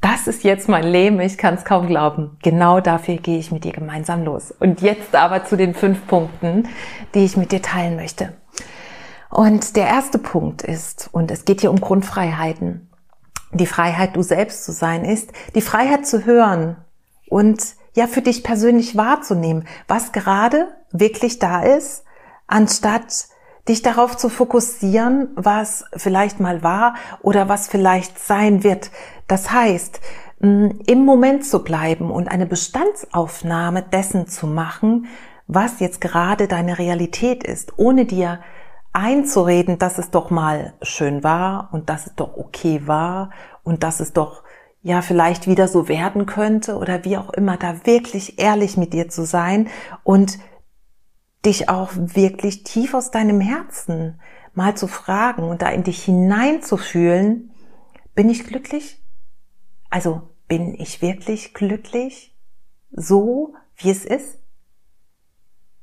das 0.00 0.26
ist 0.26 0.42
jetzt 0.42 0.70
mein 0.70 0.84
Leben, 0.84 1.20
ich 1.20 1.36
kann 1.36 1.52
es 1.52 1.66
kaum 1.66 1.86
glauben. 1.86 2.38
Genau 2.42 2.80
dafür 2.80 3.16
gehe 3.16 3.38
ich 3.38 3.52
mit 3.52 3.64
dir 3.64 3.72
gemeinsam 3.72 4.24
los. 4.24 4.54
Und 4.58 4.80
jetzt 4.80 5.14
aber 5.14 5.44
zu 5.44 5.58
den 5.58 5.74
fünf 5.74 6.06
Punkten, 6.06 6.66
die 7.14 7.26
ich 7.26 7.36
mit 7.36 7.52
dir 7.52 7.60
teilen 7.60 7.96
möchte. 7.96 8.32
Und 9.28 9.76
der 9.76 9.86
erste 9.86 10.18
Punkt 10.18 10.62
ist, 10.62 11.10
und 11.12 11.30
es 11.30 11.44
geht 11.44 11.60
hier 11.60 11.70
um 11.70 11.78
Grundfreiheiten 11.78 12.87
die 13.52 13.66
Freiheit, 13.66 14.16
du 14.16 14.22
selbst 14.22 14.64
zu 14.64 14.72
sein, 14.72 15.04
ist 15.04 15.30
die 15.54 15.60
Freiheit 15.60 16.06
zu 16.06 16.24
hören 16.24 16.76
und 17.28 17.74
ja 17.94 18.06
für 18.06 18.22
dich 18.22 18.44
persönlich 18.44 18.96
wahrzunehmen, 18.96 19.66
was 19.86 20.12
gerade 20.12 20.68
wirklich 20.92 21.38
da 21.38 21.62
ist, 21.62 22.04
anstatt 22.46 23.28
dich 23.68 23.82
darauf 23.82 24.16
zu 24.16 24.28
fokussieren, 24.28 25.28
was 25.34 25.84
vielleicht 25.94 26.40
mal 26.40 26.62
war 26.62 26.94
oder 27.22 27.48
was 27.48 27.68
vielleicht 27.68 28.18
sein 28.18 28.64
wird. 28.64 28.90
Das 29.26 29.50
heißt, 29.50 30.00
im 30.40 31.04
Moment 31.04 31.44
zu 31.44 31.64
bleiben 31.64 32.10
und 32.10 32.28
eine 32.28 32.46
Bestandsaufnahme 32.46 33.82
dessen 33.82 34.28
zu 34.28 34.46
machen, 34.46 35.06
was 35.46 35.80
jetzt 35.80 36.00
gerade 36.00 36.46
deine 36.46 36.78
Realität 36.78 37.42
ist, 37.42 37.72
ohne 37.76 38.04
dir 38.04 38.40
einzureden, 38.98 39.78
dass 39.78 39.98
es 39.98 40.10
doch 40.10 40.30
mal 40.30 40.74
schön 40.82 41.22
war 41.24 41.70
und 41.72 41.88
dass 41.88 42.06
es 42.06 42.14
doch 42.14 42.36
okay 42.36 42.82
war 42.86 43.30
und 43.62 43.82
dass 43.82 44.00
es 44.00 44.12
doch 44.12 44.42
ja 44.82 45.02
vielleicht 45.02 45.46
wieder 45.46 45.68
so 45.68 45.88
werden 45.88 46.26
könnte 46.26 46.76
oder 46.76 47.04
wie 47.04 47.16
auch 47.16 47.30
immer, 47.30 47.56
da 47.56 47.86
wirklich 47.86 48.38
ehrlich 48.38 48.76
mit 48.76 48.92
dir 48.92 49.08
zu 49.08 49.24
sein 49.24 49.68
und 50.04 50.38
dich 51.44 51.68
auch 51.68 51.90
wirklich 51.94 52.64
tief 52.64 52.94
aus 52.94 53.10
deinem 53.10 53.40
Herzen 53.40 54.20
mal 54.54 54.76
zu 54.76 54.88
fragen 54.88 55.44
und 55.44 55.62
da 55.62 55.68
in 55.68 55.84
dich 55.84 56.02
hineinzufühlen, 56.04 57.50
bin 58.14 58.28
ich 58.28 58.44
glücklich? 58.44 59.02
Also 59.90 60.22
bin 60.48 60.74
ich 60.74 61.00
wirklich 61.00 61.54
glücklich? 61.54 62.36
So, 62.90 63.54
wie 63.76 63.90
es 63.90 64.04
ist? 64.04 64.38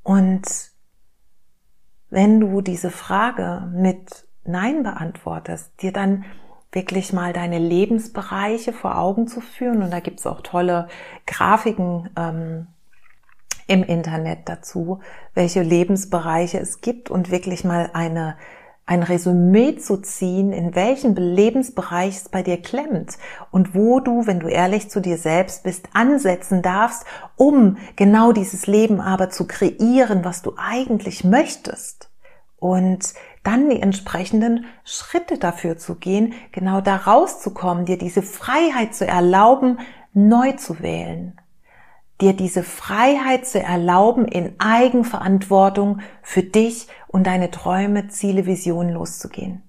Und 0.03 0.74
wenn 2.15 2.39
du 2.39 2.61
diese 2.61 2.91
Frage 2.91 3.67
mit 3.73 4.25
Nein 4.45 4.83
beantwortest, 4.83 5.81
dir 5.81 5.91
dann 5.91 6.23
wirklich 6.71 7.11
mal 7.11 7.33
deine 7.33 7.59
Lebensbereiche 7.59 8.71
vor 8.71 8.97
Augen 8.97 9.27
zu 9.27 9.41
führen. 9.41 9.83
Und 9.83 9.91
da 9.91 9.99
gibt's 9.99 10.25
auch 10.25 10.39
tolle 10.39 10.87
Grafiken 11.27 12.09
ähm, 12.17 12.67
im 13.67 13.83
Internet 13.83 14.47
dazu, 14.47 15.01
welche 15.33 15.61
Lebensbereiche 15.61 16.57
es 16.57 16.79
gibt 16.79 17.11
und 17.11 17.31
wirklich 17.31 17.65
mal 17.65 17.89
eine 17.91 18.37
ein 18.85 19.01
Resümee 19.01 19.77
zu 19.77 19.97
ziehen, 19.97 20.53
in 20.53 20.75
welchem 20.75 21.15
Lebensbereich 21.15 22.17
es 22.17 22.29
bei 22.29 22.43
dir 22.43 22.61
klemmt 22.61 23.17
und 23.51 23.73
wo 23.73 23.99
du, 23.99 24.27
wenn 24.27 24.39
du 24.39 24.47
ehrlich 24.47 24.89
zu 24.89 25.01
dir 25.01 25.17
selbst 25.17 25.63
bist, 25.63 25.89
ansetzen 25.93 26.61
darfst, 26.61 27.03
um 27.35 27.77
genau 27.95 28.31
dieses 28.31 28.67
Leben 28.67 29.01
aber 29.01 29.29
zu 29.29 29.47
kreieren, 29.47 30.23
was 30.23 30.43
du 30.43 30.53
eigentlich 30.57 31.23
möchtest. 31.23 32.11
Und 32.57 33.13
dann 33.43 33.69
die 33.69 33.81
entsprechenden 33.81 34.65
Schritte 34.83 35.37
dafür 35.37 35.77
zu 35.77 35.95
gehen, 35.95 36.33
genau 36.51 36.81
da 36.81 36.95
rauszukommen, 36.95 37.85
dir 37.85 37.97
diese 37.97 38.21
Freiheit 38.21 38.95
zu 38.95 39.05
erlauben, 39.05 39.79
neu 40.13 40.53
zu 40.53 40.79
wählen 40.79 41.39
dir 42.21 42.33
diese 42.33 42.63
Freiheit 42.63 43.45
zu 43.45 43.61
erlauben, 43.61 44.25
in 44.25 44.55
Eigenverantwortung 44.59 45.99
für 46.21 46.43
dich 46.43 46.87
und 47.07 47.27
deine 47.27 47.51
Träume, 47.51 48.07
Ziele, 48.07 48.45
Visionen 48.45 48.93
loszugehen. 48.93 49.63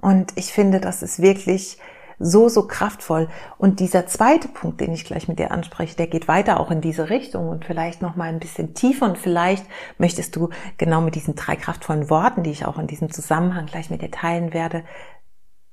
Und 0.00 0.32
ich 0.36 0.52
finde, 0.52 0.80
das 0.80 1.02
ist 1.02 1.22
wirklich 1.22 1.78
so, 2.18 2.48
so 2.48 2.66
kraftvoll. 2.66 3.28
Und 3.58 3.80
dieser 3.80 4.06
zweite 4.06 4.48
Punkt, 4.48 4.80
den 4.80 4.92
ich 4.92 5.04
gleich 5.04 5.28
mit 5.28 5.38
dir 5.38 5.50
anspreche, 5.50 5.96
der 5.96 6.06
geht 6.06 6.28
weiter 6.28 6.60
auch 6.60 6.70
in 6.70 6.80
diese 6.80 7.10
Richtung 7.10 7.48
und 7.48 7.64
vielleicht 7.64 8.02
noch 8.02 8.14
mal 8.14 8.28
ein 8.28 8.38
bisschen 8.38 8.74
tiefer 8.74 9.06
und 9.06 9.18
vielleicht 9.18 9.66
möchtest 9.98 10.36
du 10.36 10.50
genau 10.76 11.00
mit 11.00 11.14
diesen 11.14 11.34
drei 11.34 11.56
kraftvollen 11.56 12.10
Worten, 12.10 12.42
die 12.42 12.50
ich 12.50 12.66
auch 12.66 12.78
in 12.78 12.86
diesem 12.86 13.10
Zusammenhang 13.10 13.66
gleich 13.66 13.90
mit 13.90 14.02
dir 14.02 14.10
teilen 14.10 14.52
werde, 14.52 14.84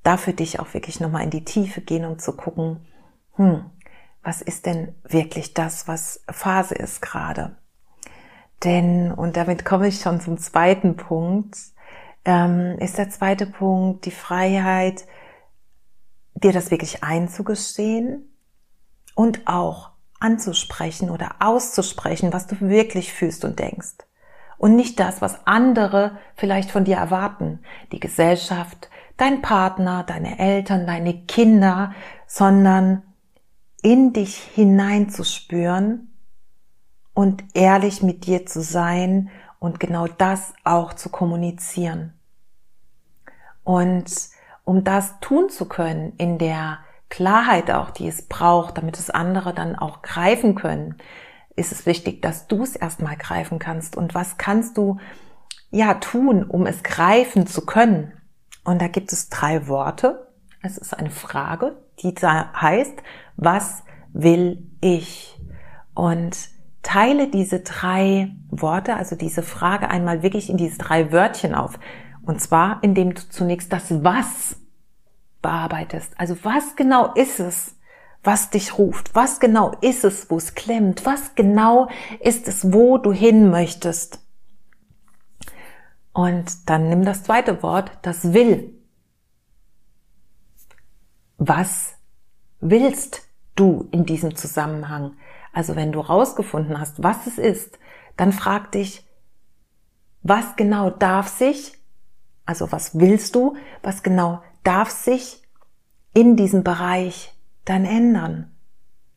da 0.03 0.17
für 0.17 0.33
dich 0.33 0.59
auch 0.59 0.73
wirklich 0.73 0.99
noch 0.99 1.11
mal 1.11 1.23
in 1.23 1.29
die 1.29 1.45
Tiefe 1.45 1.81
gehen, 1.81 2.05
um 2.05 2.17
zu 2.17 2.35
gucken, 2.35 2.87
hm, 3.35 3.65
was 4.23 4.41
ist 4.41 4.65
denn 4.65 4.95
wirklich 5.03 5.53
das, 5.53 5.87
was 5.87 6.23
Phase 6.29 6.75
ist 6.75 7.01
gerade? 7.01 7.57
Denn, 8.63 9.11
und 9.11 9.37
damit 9.37 9.65
komme 9.65 9.87
ich 9.87 10.01
schon 10.01 10.21
zum 10.21 10.37
zweiten 10.37 10.95
Punkt, 10.95 11.57
ähm, 12.25 12.77
ist 12.79 12.97
der 12.97 13.09
zweite 13.09 13.47
Punkt 13.47 14.05
die 14.05 14.11
Freiheit, 14.11 15.05
dir 16.35 16.53
das 16.53 16.69
wirklich 16.69 17.03
einzugestehen 17.03 18.29
und 19.15 19.47
auch 19.47 19.91
anzusprechen 20.19 21.09
oder 21.09 21.35
auszusprechen, 21.39 22.31
was 22.31 22.47
du 22.47 22.59
wirklich 22.61 23.11
fühlst 23.11 23.43
und 23.43 23.57
denkst. 23.59 23.97
Und 24.57 24.75
nicht 24.75 24.99
das, 24.99 25.21
was 25.21 25.47
andere 25.47 26.17
vielleicht 26.35 26.69
von 26.69 26.85
dir 26.85 26.97
erwarten. 26.97 27.63
Die 27.91 27.99
Gesellschaft, 27.99 28.91
dein 29.17 29.41
Partner, 29.41 30.03
deine 30.03 30.37
Eltern, 30.37 30.85
deine 30.85 31.25
Kinder, 31.25 31.93
sondern 32.27 33.01
in 33.81 34.13
dich 34.13 34.35
hineinzuspüren 34.37 36.13
und 37.13 37.43
ehrlich 37.53 38.01
mit 38.01 38.25
dir 38.25 38.45
zu 38.45 38.61
sein 38.61 39.29
und 39.59 39.79
genau 39.79 40.07
das 40.07 40.53
auch 40.63 40.93
zu 40.93 41.09
kommunizieren. 41.09 42.13
Und 43.63 44.11
um 44.63 44.83
das 44.83 45.19
tun 45.19 45.49
zu 45.49 45.65
können 45.65 46.13
in 46.17 46.37
der 46.37 46.79
Klarheit 47.09 47.69
auch, 47.71 47.91
die 47.91 48.07
es 48.07 48.23
braucht, 48.23 48.77
damit 48.77 48.97
es 48.97 49.09
andere 49.09 49.53
dann 49.53 49.75
auch 49.75 50.01
greifen 50.01 50.55
können, 50.55 50.95
ist 51.55 51.71
es 51.71 51.85
wichtig, 51.85 52.21
dass 52.21 52.47
du 52.47 52.63
es 52.63 52.75
erstmal 52.75 53.17
greifen 53.17 53.59
kannst. 53.59 53.97
Und 53.97 54.15
was 54.15 54.37
kannst 54.37 54.77
du 54.77 54.97
ja 55.69 55.95
tun, 55.95 56.43
um 56.43 56.65
es 56.65 56.83
greifen 56.83 57.47
zu 57.47 57.65
können? 57.65 58.13
Und 58.63 58.81
da 58.81 58.87
gibt 58.87 59.11
es 59.11 59.29
drei 59.29 59.67
Worte. 59.67 60.27
Es 60.61 60.77
ist 60.77 60.97
eine 60.97 61.11
Frage, 61.11 61.75
die 62.03 62.13
heißt, 62.13 63.01
was 63.37 63.83
will 64.13 64.67
ich? 64.81 65.31
und 65.93 66.49
teile 66.81 67.27
diese 67.27 67.59
drei 67.59 68.31
Worte, 68.49 68.95
also 68.95 69.15
diese 69.15 69.43
Frage 69.43 69.89
einmal 69.89 70.23
wirklich 70.23 70.49
in 70.49 70.57
diese 70.57 70.77
drei 70.77 71.11
Wörtchen 71.11 71.53
auf. 71.53 71.79
Und 72.23 72.41
zwar, 72.41 72.79
indem 72.81 73.13
du 73.13 73.21
zunächst 73.29 73.71
das 73.71 74.03
Was 74.03 74.55
bearbeitest. 75.41 76.13
Also 76.17 76.37
was 76.43 76.75
genau 76.75 77.13
ist 77.13 77.39
es, 77.39 77.75
was 78.23 78.49
dich 78.51 78.77
ruft? 78.77 79.15
Was 79.15 79.39
genau 79.39 79.73
ist 79.81 80.03
es, 80.03 80.29
wo 80.29 80.37
es 80.37 80.53
klemmt? 80.53 81.05
Was 81.05 81.35
genau 81.35 81.87
ist 82.19 82.47
es, 82.47 82.71
wo 82.73 82.97
du 82.97 83.11
hin 83.11 83.49
möchtest? 83.49 84.19
Und 86.13 86.69
dann 86.69 86.89
nimm 86.89 87.05
das 87.05 87.23
zweite 87.23 87.63
Wort, 87.63 87.91
das 88.01 88.33
will. 88.33 88.73
Was 91.43 91.95
willst 92.59 93.27
du 93.55 93.87
in 93.89 94.05
diesem 94.05 94.35
Zusammenhang? 94.35 95.15
Also 95.51 95.75
wenn 95.75 95.91
du 95.91 95.99
rausgefunden 95.99 96.79
hast, 96.79 97.01
was 97.01 97.25
es 97.25 97.39
ist, 97.39 97.79
dann 98.15 98.31
frag 98.31 98.71
dich, 98.73 99.09
was 100.21 100.55
genau 100.55 100.91
darf 100.91 101.29
sich, 101.29 101.79
also 102.45 102.71
was 102.71 102.99
willst 102.99 103.33
du, 103.33 103.55
was 103.81 104.03
genau 104.03 104.43
darf 104.63 104.91
sich 104.91 105.41
in 106.13 106.35
diesem 106.35 106.63
Bereich 106.63 107.35
dann 107.65 107.85
ändern? 107.85 108.55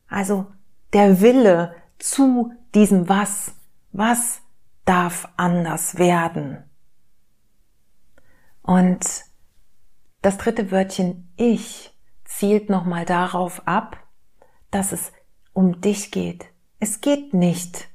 Also 0.07 0.47
der 0.93 1.21
Wille 1.21 1.75
zu 1.99 2.53
diesem 2.73 3.07
was, 3.07 3.53
was 3.91 4.41
darf 4.83 5.29
anders 5.37 5.99
werden? 5.99 6.63
Und 8.63 9.05
das 10.23 10.39
dritte 10.39 10.71
Wörtchen 10.71 11.31
ich 11.37 11.94
zielt 12.37 12.69
nochmal 12.69 13.05
darauf 13.05 13.65
ab, 13.65 13.97
dass 14.71 14.91
es 14.91 15.11
um 15.53 15.81
dich 15.81 16.11
geht. 16.11 16.45
Es 16.79 17.01
geht 17.01 17.33
nicht 17.33 17.87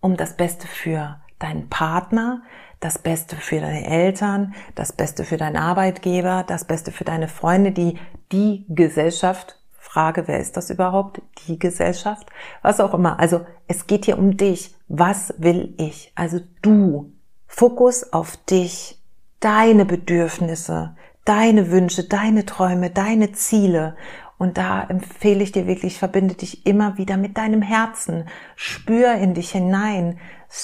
um 0.00 0.16
das 0.16 0.36
Beste 0.36 0.66
für 0.66 1.20
deinen 1.38 1.68
Partner, 1.68 2.42
das 2.80 2.98
Beste 2.98 3.36
für 3.36 3.60
deine 3.60 3.86
Eltern, 3.86 4.54
das 4.74 4.92
Beste 4.92 5.24
für 5.24 5.36
deinen 5.36 5.56
Arbeitgeber, 5.56 6.44
das 6.46 6.64
Beste 6.64 6.90
für 6.90 7.04
deine 7.04 7.28
Freunde, 7.28 7.70
die 7.70 7.98
die 8.32 8.66
Gesellschaft, 8.68 9.60
Frage, 9.78 10.26
wer 10.26 10.40
ist 10.40 10.56
das 10.56 10.70
überhaupt? 10.70 11.22
Die 11.46 11.58
Gesellschaft, 11.58 12.26
was 12.62 12.80
auch 12.80 12.94
immer. 12.94 13.20
Also 13.20 13.46
es 13.68 13.86
geht 13.86 14.06
hier 14.06 14.18
um 14.18 14.36
dich. 14.36 14.74
Was 14.88 15.34
will 15.38 15.74
ich? 15.78 16.10
Also 16.16 16.40
du. 16.62 17.12
Fokus 17.46 18.12
auf 18.12 18.36
dich, 18.36 19.00
deine 19.38 19.84
Bedürfnisse, 19.84 20.96
deine 21.24 21.70
Wünsche, 21.70 22.04
deine 22.04 22.46
Träume, 22.46 22.90
deine 22.90 23.32
Ziele. 23.32 23.96
Und 24.38 24.58
da 24.58 24.82
empfehle 24.82 25.42
ich 25.42 25.52
dir 25.52 25.66
wirklich, 25.66 25.98
verbinde 25.98 26.34
dich 26.34 26.66
immer 26.66 26.98
wieder 26.98 27.16
mit 27.16 27.38
deinem 27.38 27.62
Herzen. 27.62 28.28
Spür 28.56 29.14
in 29.14 29.34
dich 29.34 29.52
hinein. 29.52 30.18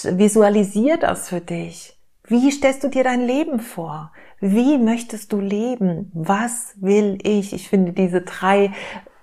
Visualisier 0.04 0.96
das 0.96 1.28
für 1.28 1.40
dich. 1.40 1.96
Wie 2.26 2.50
stellst 2.50 2.84
du 2.84 2.88
dir 2.88 3.04
dein 3.04 3.22
Leben 3.22 3.60
vor? 3.60 4.12
Wie 4.40 4.78
möchtest 4.78 5.32
du 5.32 5.40
leben? 5.40 6.10
Was 6.14 6.74
will 6.76 7.18
ich? 7.22 7.52
Ich 7.52 7.68
finde 7.68 7.92
diese 7.92 8.20
drei 8.22 8.72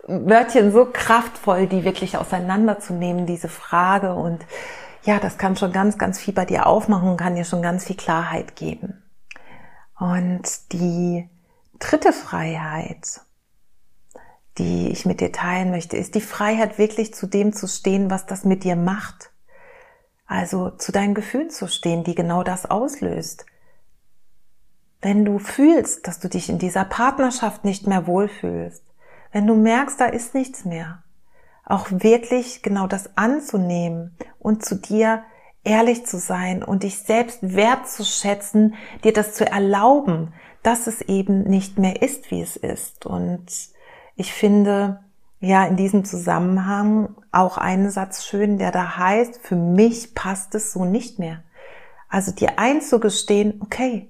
Wörtchen 0.08 0.72
so 0.72 0.88
kraftvoll, 0.92 1.68
die 1.68 1.84
wirklich 1.84 2.18
auseinanderzunehmen, 2.18 3.26
diese 3.26 3.50
Frage. 3.50 4.14
Und 4.14 4.46
ja, 5.04 5.20
das 5.20 5.38
kann 5.38 5.56
schon 5.56 5.72
ganz, 5.72 5.98
ganz 5.98 6.20
viel 6.20 6.34
bei 6.34 6.46
dir 6.46 6.68
aufmachen 6.68 7.10
und 7.10 7.18
kann 7.18 7.36
dir 7.36 7.46
schon 7.46 7.62
ganz 7.62 7.86
viel 7.86 7.96
Klarheit 7.96 8.56
geben. 8.56 9.02
Und 10.00 10.74
die 10.74 11.30
dritte 11.80 12.14
Freiheit, 12.14 13.22
die 14.58 14.90
ich 14.90 15.06
mit 15.06 15.22
dir 15.22 15.32
teilen 15.32 15.72
möchte, 15.72 15.98
ist 15.98 16.16
die 16.16 16.22
Freiheit, 16.22 16.78
wirklich 16.78 17.14
zu 17.14 17.28
dem 17.28 17.54
zu 17.54 17.68
stehen, 17.68 18.10
was 18.10 18.26
das 18.26 18.44
mit 18.44 18.64
dir 18.64 18.76
macht. 18.76 19.32
Also 20.26 20.72
zu 20.72 20.92
deinen 20.92 21.14
Gefühlen 21.14 21.50
zu 21.50 21.68
stehen, 21.68 22.04
die 22.04 22.16
genau 22.16 22.44
das 22.44 22.66
auslöst. 22.66 23.46
Wenn 25.02 25.26
du 25.26 25.40
fühlst, 25.40 26.08
dass 26.08 26.20
du 26.20 26.28
dich 26.28 26.50
in 26.50 26.60
dieser 26.60 26.86
Partnerschaft 26.86 27.64
nicht 27.64 27.88
mehr 27.88 28.08
wohlfühlst, 28.08 28.84
wenn 29.32 29.48
du 29.48 29.56
merkst, 29.56 30.00
da 30.00 30.06
ist 30.06 30.34
nichts 30.34 30.66
mehr, 30.66 31.04
auch 31.64 31.88
wirklich 31.92 32.64
genau 32.64 32.88
das 32.88 33.16
anzunehmen 33.18 34.18
und 34.40 34.66
zu 34.66 34.76
dir 34.76 35.24
ehrlich 35.68 36.06
zu 36.06 36.18
sein 36.18 36.64
und 36.64 36.84
dich 36.84 37.00
selbst 37.00 37.40
wertzuschätzen, 37.42 38.76
dir 39.04 39.12
das 39.12 39.34
zu 39.34 39.46
erlauben, 39.46 40.34
dass 40.64 40.88
es 40.88 41.02
eben 41.02 41.44
nicht 41.44 41.78
mehr 41.78 42.02
ist, 42.02 42.32
wie 42.32 42.42
es 42.42 42.56
ist. 42.56 43.06
Und 43.06 43.46
ich 44.16 44.34
finde 44.34 45.02
ja 45.40 45.66
in 45.66 45.76
diesem 45.76 46.06
Zusammenhang 46.06 47.16
auch 47.32 47.58
einen 47.58 47.90
Satz 47.90 48.26
schön, 48.26 48.58
der 48.58 48.72
da 48.72 48.98
heißt, 48.98 49.40
für 49.42 49.58
mich 49.58 50.16
passt 50.16 50.56
es 50.56 50.72
so 50.72 50.86
nicht 50.86 51.20
mehr. 51.20 51.44
Also 52.10 52.32
dir 52.32 52.58
einzugestehen, 52.58 53.62
okay, 53.62 54.10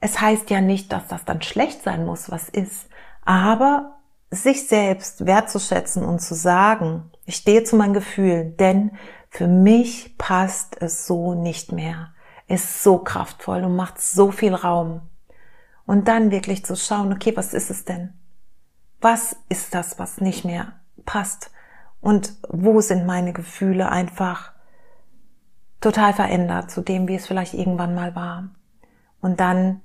es 0.00 0.20
heißt 0.20 0.48
ja 0.50 0.62
nicht, 0.62 0.90
dass 0.90 1.06
das 1.06 1.24
dann 1.26 1.42
schlecht 1.42 1.82
sein 1.82 2.06
muss, 2.06 2.30
was 2.30 2.48
ist, 2.48 2.88
aber 3.24 3.98
sich 4.30 4.66
selbst 4.66 5.26
wertzuschätzen 5.26 6.02
und 6.04 6.20
zu 6.20 6.34
sagen, 6.34 7.10
ich 7.26 7.36
stehe 7.36 7.62
zu 7.62 7.76
meinen 7.76 7.92
Gefühlen, 7.92 8.56
denn 8.56 8.92
für 9.32 9.48
mich 9.48 10.18
passt 10.18 10.76
es 10.82 11.06
so 11.06 11.32
nicht 11.32 11.72
mehr. 11.72 12.12
Ist 12.48 12.82
so 12.82 12.98
kraftvoll 12.98 13.64
und 13.64 13.74
macht 13.74 13.98
so 13.98 14.30
viel 14.30 14.54
Raum. 14.54 15.08
Und 15.86 16.06
dann 16.06 16.30
wirklich 16.30 16.66
zu 16.66 16.76
schauen, 16.76 17.14
okay, 17.14 17.34
was 17.34 17.54
ist 17.54 17.70
es 17.70 17.86
denn? 17.86 18.12
Was 19.00 19.34
ist 19.48 19.74
das, 19.74 19.98
was 19.98 20.20
nicht 20.20 20.44
mehr 20.44 20.74
passt? 21.06 21.50
Und 22.02 22.36
wo 22.50 22.82
sind 22.82 23.06
meine 23.06 23.32
Gefühle 23.32 23.88
einfach 23.88 24.52
total 25.80 26.12
verändert 26.12 26.70
zu 26.70 26.82
dem, 26.82 27.08
wie 27.08 27.14
es 27.14 27.26
vielleicht 27.26 27.54
irgendwann 27.54 27.94
mal 27.94 28.14
war? 28.14 28.50
Und 29.22 29.40
dann 29.40 29.80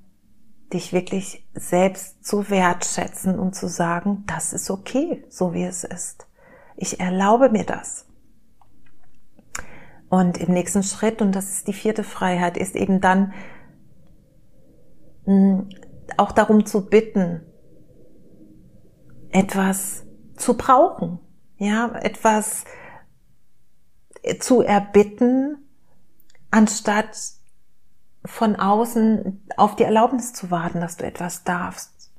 dich 0.74 0.92
wirklich 0.92 1.48
selbst 1.54 2.22
zu 2.22 2.50
wertschätzen 2.50 3.38
und 3.38 3.54
zu 3.54 3.66
sagen, 3.66 4.24
das 4.26 4.52
ist 4.52 4.70
okay, 4.70 5.24
so 5.30 5.54
wie 5.54 5.64
es 5.64 5.84
ist. 5.84 6.26
Ich 6.76 7.00
erlaube 7.00 7.48
mir 7.48 7.64
das. 7.64 8.07
Und 10.08 10.38
im 10.38 10.52
nächsten 10.52 10.82
Schritt, 10.82 11.20
und 11.20 11.32
das 11.32 11.50
ist 11.50 11.68
die 11.68 11.72
vierte 11.72 12.04
Freiheit, 12.04 12.56
ist 12.56 12.76
eben 12.76 13.00
dann 13.00 13.34
hm, 15.24 15.68
auch 16.16 16.32
darum 16.32 16.64
zu 16.64 16.88
bitten, 16.88 17.42
etwas 19.30 20.06
zu 20.36 20.56
brauchen, 20.56 21.18
ja, 21.58 21.94
etwas 21.96 22.64
zu 24.40 24.62
erbitten, 24.62 25.68
anstatt 26.50 27.16
von 28.24 28.56
außen 28.56 29.46
auf 29.56 29.76
die 29.76 29.84
Erlaubnis 29.84 30.32
zu 30.32 30.50
warten, 30.50 30.80
dass 30.80 30.96
du 30.96 31.04
etwas 31.04 31.44
darfst. 31.44 32.10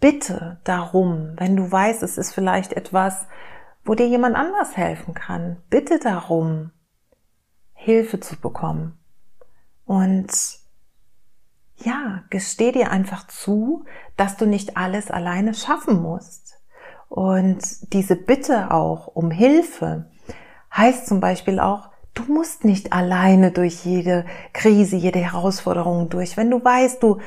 Bitte 0.00 0.60
darum, 0.64 1.34
wenn 1.36 1.56
du 1.56 1.70
weißt, 1.70 2.02
es 2.02 2.18
ist 2.18 2.32
vielleicht 2.32 2.72
etwas, 2.72 3.26
wo 3.84 3.94
dir 3.94 4.06
jemand 4.06 4.36
anders 4.36 4.76
helfen 4.76 5.14
kann. 5.14 5.56
Bitte 5.70 5.98
darum, 5.98 6.70
Hilfe 7.74 8.20
zu 8.20 8.40
bekommen. 8.40 8.98
Und 9.84 10.30
ja, 11.76 12.22
gesteh 12.30 12.72
dir 12.72 12.90
einfach 12.90 13.26
zu, 13.26 13.84
dass 14.16 14.36
du 14.36 14.46
nicht 14.46 14.76
alles 14.76 15.10
alleine 15.10 15.54
schaffen 15.54 16.00
musst. 16.00 16.60
Und 17.08 17.92
diese 17.92 18.16
Bitte 18.16 18.70
auch 18.70 19.08
um 19.08 19.30
Hilfe 19.30 20.10
heißt 20.74 21.06
zum 21.06 21.20
Beispiel 21.20 21.60
auch, 21.60 21.90
du 22.14 22.22
musst 22.24 22.64
nicht 22.64 22.92
alleine 22.92 23.50
durch 23.50 23.84
jede 23.84 24.24
Krise, 24.52 24.96
jede 24.96 25.18
Herausforderung 25.18 26.08
durch. 26.08 26.36
Wenn 26.36 26.50
du 26.50 26.64
weißt, 26.64 27.02
du 27.02 27.18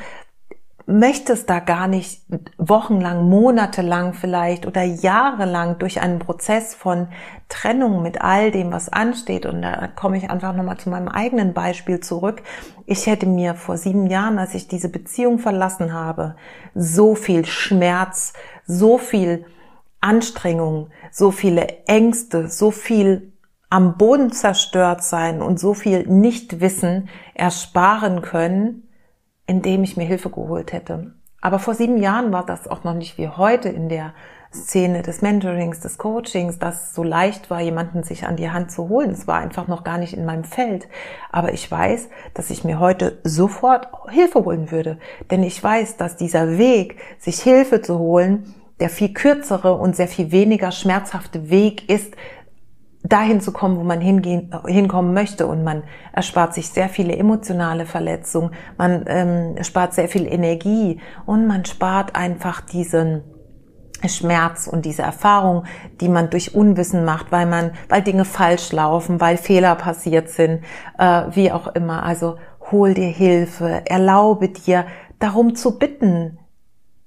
möchtest 0.87 1.49
da 1.49 1.59
gar 1.59 1.87
nicht 1.87 2.21
wochenlang, 2.57 3.27
monatelang 3.27 4.13
vielleicht 4.13 4.65
oder 4.67 4.83
jahrelang 4.83 5.79
durch 5.79 5.99
einen 5.99 6.19
Prozess 6.19 6.75
von 6.75 7.07
Trennung 7.49 8.03
mit 8.03 8.21
all 8.21 8.51
dem, 8.51 8.71
was 8.71 8.89
ansteht. 8.89 9.45
Und 9.45 9.63
da 9.63 9.87
komme 9.87 10.17
ich 10.17 10.29
einfach 10.29 10.53
nochmal 10.55 10.77
zu 10.77 10.89
meinem 10.89 11.07
eigenen 11.07 11.53
Beispiel 11.53 12.01
zurück. 12.01 12.43
Ich 12.85 13.07
hätte 13.07 13.25
mir 13.25 13.55
vor 13.55 13.77
sieben 13.77 14.07
Jahren, 14.07 14.37
als 14.37 14.53
ich 14.53 14.67
diese 14.67 14.89
Beziehung 14.89 15.39
verlassen 15.39 15.93
habe, 15.93 16.35
so 16.75 17.15
viel 17.15 17.45
Schmerz, 17.45 18.33
so 18.65 18.97
viel 18.97 19.45
Anstrengung, 20.01 20.89
so 21.11 21.31
viele 21.31 21.85
Ängste, 21.87 22.47
so 22.47 22.69
viel 22.69 23.33
am 23.71 23.97
Boden 23.97 24.31
zerstört 24.31 25.03
sein 25.03 25.41
und 25.41 25.59
so 25.59 25.73
viel 25.73 26.05
Nichtwissen 26.07 27.09
ersparen 27.33 28.21
können, 28.21 28.84
indem 29.47 29.83
ich 29.83 29.97
mir 29.97 30.05
Hilfe 30.05 30.29
geholt 30.29 30.73
hätte. 30.73 31.13
Aber 31.41 31.59
vor 31.59 31.75
sieben 31.75 31.97
Jahren 31.97 32.31
war 32.31 32.45
das 32.45 32.67
auch 32.67 32.83
noch 32.83 32.95
nicht 32.95 33.17
wie 33.17 33.27
heute 33.27 33.69
in 33.69 33.87
der 33.87 34.13
Szene 34.55 35.01
des 35.01 35.21
Mentorings, 35.21 35.79
des 35.79 35.97
Coachings, 35.97 36.57
dass 36.57 36.95
so 36.95 37.03
leicht 37.03 37.49
war, 37.49 37.61
jemanden 37.61 38.03
sich 38.03 38.25
an 38.25 38.37
die 38.37 38.49
Hand 38.49 38.71
zu 38.71 38.89
holen. 38.89 39.11
Es 39.11 39.27
war 39.27 39.39
einfach 39.39 39.67
noch 39.67 39.83
gar 39.83 39.97
nicht 39.97 40.15
in 40.15 40.25
meinem 40.25 40.45
Feld. 40.45 40.87
Aber 41.31 41.53
ich 41.53 41.69
weiß, 41.69 42.09
dass 42.33 42.49
ich 42.49 42.63
mir 42.63 42.79
heute 42.79 43.19
sofort 43.23 43.89
Hilfe 44.09 44.43
holen 44.45 44.71
würde. 44.71 44.97
Denn 45.29 45.43
ich 45.43 45.61
weiß, 45.61 45.97
dass 45.97 46.15
dieser 46.15 46.57
Weg, 46.57 46.97
sich 47.19 47.41
Hilfe 47.41 47.81
zu 47.81 47.99
holen, 47.99 48.55
der 48.79 48.89
viel 48.89 49.13
kürzere 49.13 49.73
und 49.75 49.95
sehr 49.95 50.07
viel 50.07 50.31
weniger 50.31 50.71
schmerzhafte 50.71 51.49
Weg 51.49 51.89
ist, 51.89 52.15
dahin 53.07 53.41
zu 53.41 53.51
kommen, 53.51 53.77
wo 53.77 53.83
man 53.83 54.01
hingehen, 54.01 54.51
hinkommen 54.67 55.13
möchte. 55.13 55.47
Und 55.47 55.63
man 55.63 55.83
erspart 56.13 56.53
sich 56.53 56.69
sehr 56.69 56.89
viele 56.89 57.15
emotionale 57.15 57.85
Verletzungen, 57.85 58.51
man 58.77 59.05
ähm, 59.07 59.63
spart 59.63 59.93
sehr 59.93 60.07
viel 60.07 60.25
Energie 60.25 60.99
und 61.25 61.47
man 61.47 61.65
spart 61.65 62.15
einfach 62.15 62.61
diesen 62.61 63.23
Schmerz 64.07 64.67
und 64.67 64.85
diese 64.85 65.01
Erfahrung, 65.01 65.63
die 66.01 66.09
man 66.09 66.29
durch 66.29 66.53
Unwissen 66.53 67.05
macht, 67.05 67.31
weil 67.31 67.45
man, 67.45 67.71
weil 67.89 68.01
Dinge 68.01 68.25
falsch 68.25 68.71
laufen, 68.71 69.21
weil 69.21 69.37
Fehler 69.37 69.75
passiert 69.75 70.29
sind, 70.29 70.63
äh, 70.97 71.23
wie 71.31 71.51
auch 71.51 71.67
immer. 71.67 72.03
Also 72.03 72.37
hol 72.71 72.93
dir 72.93 73.07
Hilfe, 73.07 73.83
erlaube 73.85 74.49
dir, 74.49 74.85
darum 75.19 75.55
zu 75.55 75.79
bitten, 75.79 76.39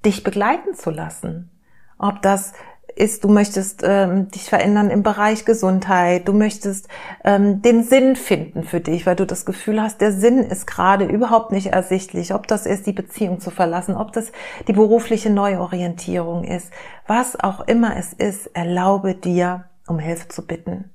dich 0.05 0.25
begleiten 0.25 0.75
zu 0.75 0.91
lassen. 0.91 1.51
Ob 1.99 2.23
das 2.23 2.53
ist, 2.99 3.25
du 3.25 3.29
möchtest 3.29 3.83
ähm, 3.85 4.29
dich 4.29 4.45
verändern 4.45 4.91
im 4.91 5.03
Bereich 5.03 5.45
Gesundheit, 5.45 6.27
du 6.27 6.33
möchtest 6.33 6.89
ähm, 7.25 7.63
den 7.63 7.85
Sinn 7.85 8.17
finden 8.17 8.65
für 8.65 8.81
dich, 8.81 9.07
weil 9.07 9.17
du 9.17 9.27
das 9.27 9.47
Gefühl 9.47 9.81
hast, 9.81 10.01
der 10.01 10.13
Sinn 10.13 10.39
ist 10.39 10.67
gerade 10.67 11.05
überhaupt 11.05 11.53
nicht 11.53 11.69
ersichtlich, 11.69 12.35
ob 12.35 12.47
das 12.47 12.67
ist, 12.67 12.87
die 12.87 12.93
Beziehung 12.93 13.41
zu 13.41 13.51
verlassen, 13.51 13.97
ob 13.97 14.13
das 14.13 14.33
die 14.67 14.73
berufliche 14.73 15.31
Neuorientierung 15.31 16.45
ist, 16.45 16.73
was 17.07 17.39
auch 17.39 17.61
immer 17.69 17.97
es 17.97 18.13
ist, 18.13 18.49
erlaube 18.55 19.15
dir, 19.15 19.65
um 19.87 19.99
Hilfe 19.99 20.29
zu 20.29 20.47
bitten. 20.47 20.91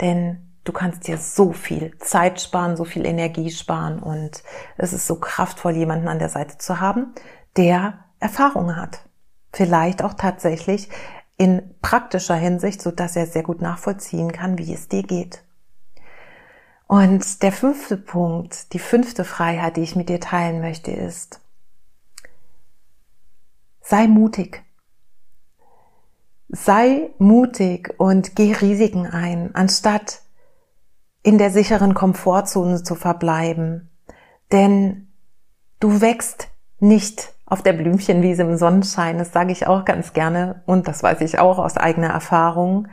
Denn 0.00 0.46
du 0.64 0.72
kannst 0.72 1.06
dir 1.06 1.16
so 1.16 1.52
viel 1.52 1.96
Zeit 1.98 2.40
sparen, 2.40 2.76
so 2.76 2.84
viel 2.84 3.06
Energie 3.06 3.50
sparen 3.50 3.98
und 3.98 4.42
es 4.76 4.92
ist 4.92 5.06
so 5.06 5.16
kraftvoll, 5.16 5.72
jemanden 5.72 6.08
an 6.08 6.18
der 6.18 6.28
Seite 6.28 6.58
zu 6.58 6.80
haben, 6.80 7.14
der 7.56 8.04
Erfahrung 8.20 8.76
hat. 8.76 9.00
Vielleicht 9.52 10.04
auch 10.04 10.14
tatsächlich 10.14 10.90
in 11.38 11.74
praktischer 11.82 12.34
Hinsicht, 12.34 12.80
so 12.80 12.90
dass 12.90 13.16
er 13.16 13.26
sehr 13.26 13.42
gut 13.42 13.60
nachvollziehen 13.60 14.32
kann, 14.32 14.58
wie 14.58 14.72
es 14.72 14.88
dir 14.88 15.02
geht. 15.02 15.42
Und 16.86 17.42
der 17.42 17.52
fünfte 17.52 17.96
Punkt, 17.96 18.72
die 18.72 18.78
fünfte 18.78 19.24
Freiheit, 19.24 19.76
die 19.76 19.82
ich 19.82 19.96
mit 19.96 20.08
dir 20.08 20.20
teilen 20.20 20.60
möchte, 20.60 20.92
ist, 20.92 21.40
sei 23.82 24.06
mutig. 24.06 24.62
Sei 26.48 27.10
mutig 27.18 27.94
und 27.98 28.36
geh 28.36 28.52
Risiken 28.52 29.06
ein, 29.06 29.54
anstatt 29.54 30.22
in 31.24 31.38
der 31.38 31.50
sicheren 31.50 31.94
Komfortzone 31.94 32.84
zu 32.84 32.94
verbleiben. 32.94 33.90
Denn 34.52 35.08
du 35.80 36.00
wächst 36.00 36.48
nicht 36.78 37.32
auf 37.46 37.62
der 37.62 37.72
Blümchenwiese 37.72 38.42
im 38.42 38.56
Sonnenschein, 38.56 39.18
das 39.18 39.32
sage 39.32 39.52
ich 39.52 39.66
auch 39.66 39.84
ganz 39.84 40.12
gerne 40.12 40.62
und 40.66 40.88
das 40.88 41.02
weiß 41.02 41.20
ich 41.20 41.38
auch 41.38 41.58
aus 41.58 41.76
eigener 41.76 42.08
Erfahrung. 42.08 42.88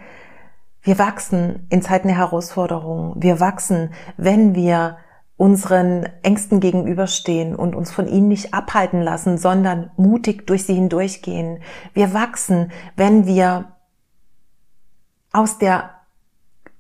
Wir 0.82 1.00
wachsen 1.00 1.66
in 1.70 1.82
Zeiten 1.82 2.08
der 2.08 2.18
Herausforderungen. 2.18 3.16
Wir 3.22 3.40
wachsen, 3.40 3.94
wenn 4.18 4.54
wir 4.54 4.98
unseren 5.38 6.08
Ängsten 6.22 6.60
gegenüberstehen 6.60 7.56
und 7.56 7.74
uns 7.76 7.92
von 7.92 8.08
ihnen 8.08 8.28
nicht 8.28 8.54
abhalten 8.54 9.02
lassen, 9.02 9.38
sondern 9.38 9.92
mutig 9.98 10.46
durch 10.46 10.66
sie 10.66 10.76
hindurchgehen. 10.76 11.60
Wir 11.94 12.14
wachsen, 12.14 12.72
wenn 12.96 13.26
wir 13.26 13.74
aus 15.32 15.58
der 15.58 15.90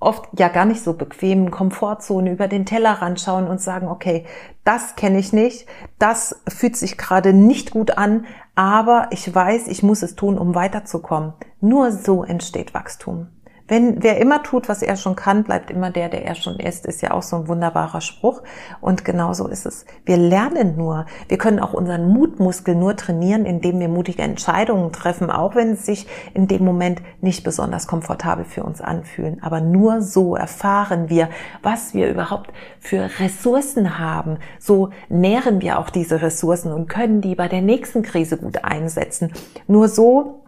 oft 0.03 0.27
ja 0.37 0.47
gar 0.47 0.65
nicht 0.65 0.83
so 0.83 0.93
bequemen 0.93 1.51
Komfortzone 1.51 2.31
über 2.31 2.47
den 2.47 2.65
Tellerrand 2.65 3.19
schauen 3.19 3.47
und 3.47 3.61
sagen, 3.61 3.87
okay, 3.87 4.25
das 4.63 4.95
kenne 4.95 5.19
ich 5.19 5.33
nicht, 5.33 5.67
das 5.99 6.41
fühlt 6.47 6.75
sich 6.75 6.97
gerade 6.97 7.33
nicht 7.33 7.71
gut 7.71 7.97
an, 7.97 8.25
aber 8.55 9.07
ich 9.11 9.33
weiß, 9.33 9.67
ich 9.67 9.83
muss 9.83 10.03
es 10.03 10.15
tun, 10.15 10.37
um 10.37 10.55
weiterzukommen. 10.55 11.33
Nur 11.61 11.91
so 11.91 12.23
entsteht 12.23 12.73
Wachstum. 12.73 13.27
Wenn 13.67 14.03
wer 14.03 14.19
immer 14.19 14.43
tut, 14.43 14.67
was 14.67 14.81
er 14.81 14.97
schon 14.97 15.15
kann, 15.15 15.43
bleibt 15.45 15.71
immer 15.71 15.89
der, 15.89 16.09
der 16.09 16.25
er 16.25 16.35
schon 16.35 16.59
ist, 16.59 16.85
ist 16.85 17.01
ja 17.01 17.11
auch 17.11 17.23
so 17.23 17.37
ein 17.37 17.47
wunderbarer 17.47 18.01
Spruch. 18.01 18.41
Und 18.81 19.05
genauso 19.05 19.47
ist 19.47 19.65
es. 19.65 19.85
Wir 20.05 20.17
lernen 20.17 20.75
nur. 20.75 21.05
Wir 21.29 21.37
können 21.37 21.59
auch 21.59 21.73
unseren 21.73 22.09
Mutmuskel 22.09 22.75
nur 22.75 22.97
trainieren, 22.97 23.45
indem 23.45 23.79
wir 23.79 23.87
mutige 23.87 24.21
Entscheidungen 24.21 24.91
treffen, 24.91 25.31
auch 25.31 25.55
wenn 25.55 25.71
es 25.71 25.85
sich 25.85 26.07
in 26.33 26.47
dem 26.47 26.65
Moment 26.65 27.01
nicht 27.21 27.45
besonders 27.45 27.87
komfortabel 27.87 28.43
für 28.43 28.63
uns 28.63 28.81
anfühlen. 28.81 29.41
Aber 29.41 29.61
nur 29.61 30.01
so 30.01 30.35
erfahren 30.35 31.09
wir, 31.09 31.29
was 31.61 31.93
wir 31.93 32.09
überhaupt 32.09 32.51
für 32.79 33.09
Ressourcen 33.19 33.97
haben. 33.97 34.39
So 34.59 34.89
nähren 35.07 35.61
wir 35.61 35.79
auch 35.79 35.89
diese 35.89 36.21
Ressourcen 36.21 36.73
und 36.73 36.89
können 36.89 37.21
die 37.21 37.35
bei 37.35 37.47
der 37.47 37.61
nächsten 37.61 38.03
Krise 38.03 38.37
gut 38.37 38.65
einsetzen. 38.65 39.31
Nur 39.67 39.87
so 39.87 40.42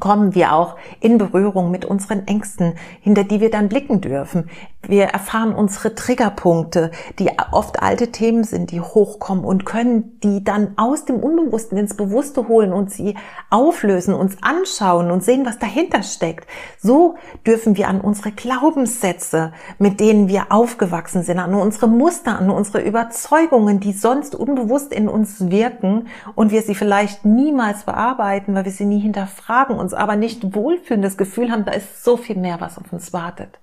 kommen 0.00 0.34
wir 0.34 0.52
auch 0.52 0.76
in 1.00 1.18
Berührung 1.18 1.70
mit 1.70 1.84
unseren 1.84 2.26
Ängsten, 2.26 2.74
hinter 3.00 3.24
die 3.24 3.40
wir 3.40 3.50
dann 3.50 3.68
blicken 3.68 4.00
dürfen. 4.00 4.50
Wir 4.86 5.04
erfahren 5.04 5.54
unsere 5.54 5.94
Triggerpunkte, 5.94 6.90
die 7.18 7.30
oft 7.52 7.82
alte 7.82 8.12
Themen 8.12 8.44
sind, 8.44 8.70
die 8.70 8.80
hochkommen 8.80 9.44
und 9.44 9.64
können 9.64 10.20
die 10.20 10.44
dann 10.44 10.74
aus 10.76 11.04
dem 11.04 11.16
Unbewussten 11.16 11.78
ins 11.78 11.96
Bewusste 11.96 12.48
holen 12.48 12.72
und 12.72 12.90
sie 12.90 13.14
auflösen, 13.50 14.14
uns 14.14 14.36
anschauen 14.42 15.10
und 15.10 15.24
sehen, 15.24 15.46
was 15.46 15.58
dahinter 15.58 16.02
steckt. 16.02 16.46
So 16.78 17.16
dürfen 17.46 17.76
wir 17.76 17.88
an 17.88 18.00
unsere 18.00 18.32
Glaubenssätze, 18.32 19.52
mit 19.78 20.00
denen 20.00 20.28
wir 20.28 20.46
aufgewachsen 20.50 21.22
sind, 21.22 21.38
an 21.38 21.54
unsere 21.54 21.88
Muster, 21.88 22.38
an 22.38 22.50
unsere 22.50 22.82
Überzeugungen, 22.82 23.80
die 23.80 23.92
sonst 23.92 24.34
unbewusst 24.34 24.92
in 24.92 25.08
uns 25.08 25.50
wirken 25.50 26.08
und 26.34 26.50
wir 26.50 26.62
sie 26.62 26.74
vielleicht 26.74 27.24
niemals 27.24 27.84
bearbeiten, 27.84 28.54
weil 28.54 28.64
wir 28.66 28.72
sie 28.72 28.84
nie 28.84 29.00
hinterfragen, 29.00 29.78
uns 29.84 29.94
aber 29.94 30.16
nicht 30.16 30.54
wohlfühlen, 30.54 31.02
das 31.02 31.16
Gefühl 31.16 31.50
haben, 31.50 31.64
da 31.64 31.72
ist 31.72 32.02
so 32.02 32.16
viel 32.16 32.36
mehr, 32.36 32.60
was 32.60 32.78
auf 32.78 32.92
uns 32.92 33.12
wartet. 33.12 33.60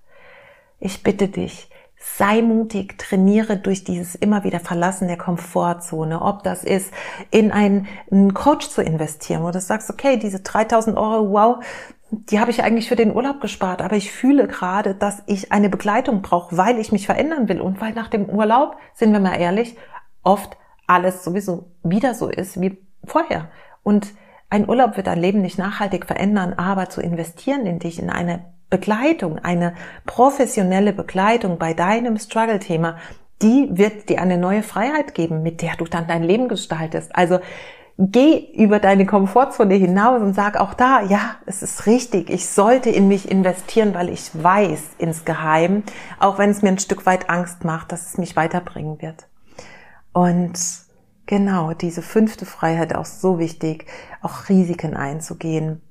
Ich 0.79 1.03
bitte 1.03 1.27
dich, 1.27 1.69
sei 1.97 2.41
mutig, 2.41 2.97
trainiere 2.97 3.57
durch 3.57 3.83
dieses 3.83 4.15
immer 4.15 4.43
wieder 4.43 4.59
Verlassen 4.59 5.07
der 5.07 5.17
Komfortzone. 5.17 6.21
Ob 6.21 6.43
das 6.43 6.63
ist, 6.63 6.91
in 7.29 7.51
einen, 7.51 7.87
einen 8.09 8.33
Coach 8.33 8.69
zu 8.69 8.81
investieren, 8.81 9.43
wo 9.43 9.51
du 9.51 9.59
sagst, 9.59 9.89
okay, 9.89 10.17
diese 10.17 10.39
3000 10.39 10.97
Euro, 10.97 11.31
wow, 11.31 11.63
die 12.11 12.39
habe 12.39 12.51
ich 12.51 12.63
eigentlich 12.63 12.89
für 12.89 12.95
den 12.95 13.15
Urlaub 13.15 13.39
gespart, 13.39 13.81
aber 13.81 13.95
ich 13.95 14.11
fühle 14.11 14.47
gerade, 14.47 14.95
dass 14.95 15.23
ich 15.27 15.51
eine 15.51 15.69
Begleitung 15.69 16.21
brauche, 16.21 16.57
weil 16.57 16.77
ich 16.77 16.91
mich 16.91 17.05
verändern 17.05 17.47
will 17.47 17.61
und 17.61 17.79
weil 17.79 17.93
nach 17.93 18.09
dem 18.09 18.25
Urlaub, 18.25 18.75
sind 18.93 19.13
wir 19.13 19.19
mal 19.19 19.39
ehrlich, 19.39 19.77
oft 20.23 20.57
alles 20.87 21.23
sowieso 21.23 21.71
wieder 21.83 22.13
so 22.13 22.27
ist 22.27 22.59
wie 22.59 22.77
vorher. 23.05 23.49
Und 23.83 24.13
ein 24.51 24.67
Urlaub 24.67 24.97
wird 24.97 25.07
dein 25.07 25.19
Leben 25.19 25.41
nicht 25.41 25.57
nachhaltig 25.57 26.05
verändern, 26.05 26.53
aber 26.53 26.89
zu 26.89 27.01
investieren 27.01 27.65
in 27.65 27.79
dich, 27.79 27.99
in 27.99 28.09
eine 28.09 28.41
Begleitung, 28.69 29.39
eine 29.39 29.73
professionelle 30.05 30.91
Begleitung 30.93 31.57
bei 31.57 31.73
deinem 31.73 32.17
Struggle-Thema, 32.17 32.97
die 33.41 33.69
wird 33.71 34.09
dir 34.09 34.21
eine 34.21 34.37
neue 34.37 34.61
Freiheit 34.61 35.15
geben, 35.15 35.41
mit 35.41 35.61
der 35.61 35.77
du 35.77 35.85
dann 35.85 36.05
dein 36.07 36.23
Leben 36.23 36.49
gestaltest. 36.49 37.15
Also 37.15 37.39
geh 37.97 38.51
über 38.53 38.79
deine 38.79 39.05
Komfortzone 39.05 39.75
hinaus 39.75 40.21
und 40.21 40.33
sag 40.33 40.59
auch 40.59 40.73
da, 40.73 41.01
ja, 41.01 41.37
es 41.45 41.63
ist 41.63 41.85
richtig, 41.85 42.29
ich 42.29 42.47
sollte 42.47 42.89
in 42.89 43.07
mich 43.07 43.31
investieren, 43.31 43.93
weil 43.93 44.09
ich 44.09 44.31
weiß 44.33 44.81
insgeheim, 44.97 45.83
auch 46.19 46.37
wenn 46.37 46.49
es 46.49 46.61
mir 46.61 46.69
ein 46.69 46.79
Stück 46.79 47.05
weit 47.05 47.29
Angst 47.29 47.63
macht, 47.63 47.93
dass 47.93 48.07
es 48.07 48.17
mich 48.17 48.35
weiterbringen 48.35 49.01
wird. 49.01 49.27
Und 50.11 50.59
genau, 51.25 51.73
diese 51.73 52.01
fünfte 52.01 52.45
Freiheit 52.45 52.95
auch 52.95 53.05
so 53.05 53.39
wichtig, 53.39 53.85
auch 54.21 54.49
Risiken 54.49 54.95
einzugehen 54.95 55.81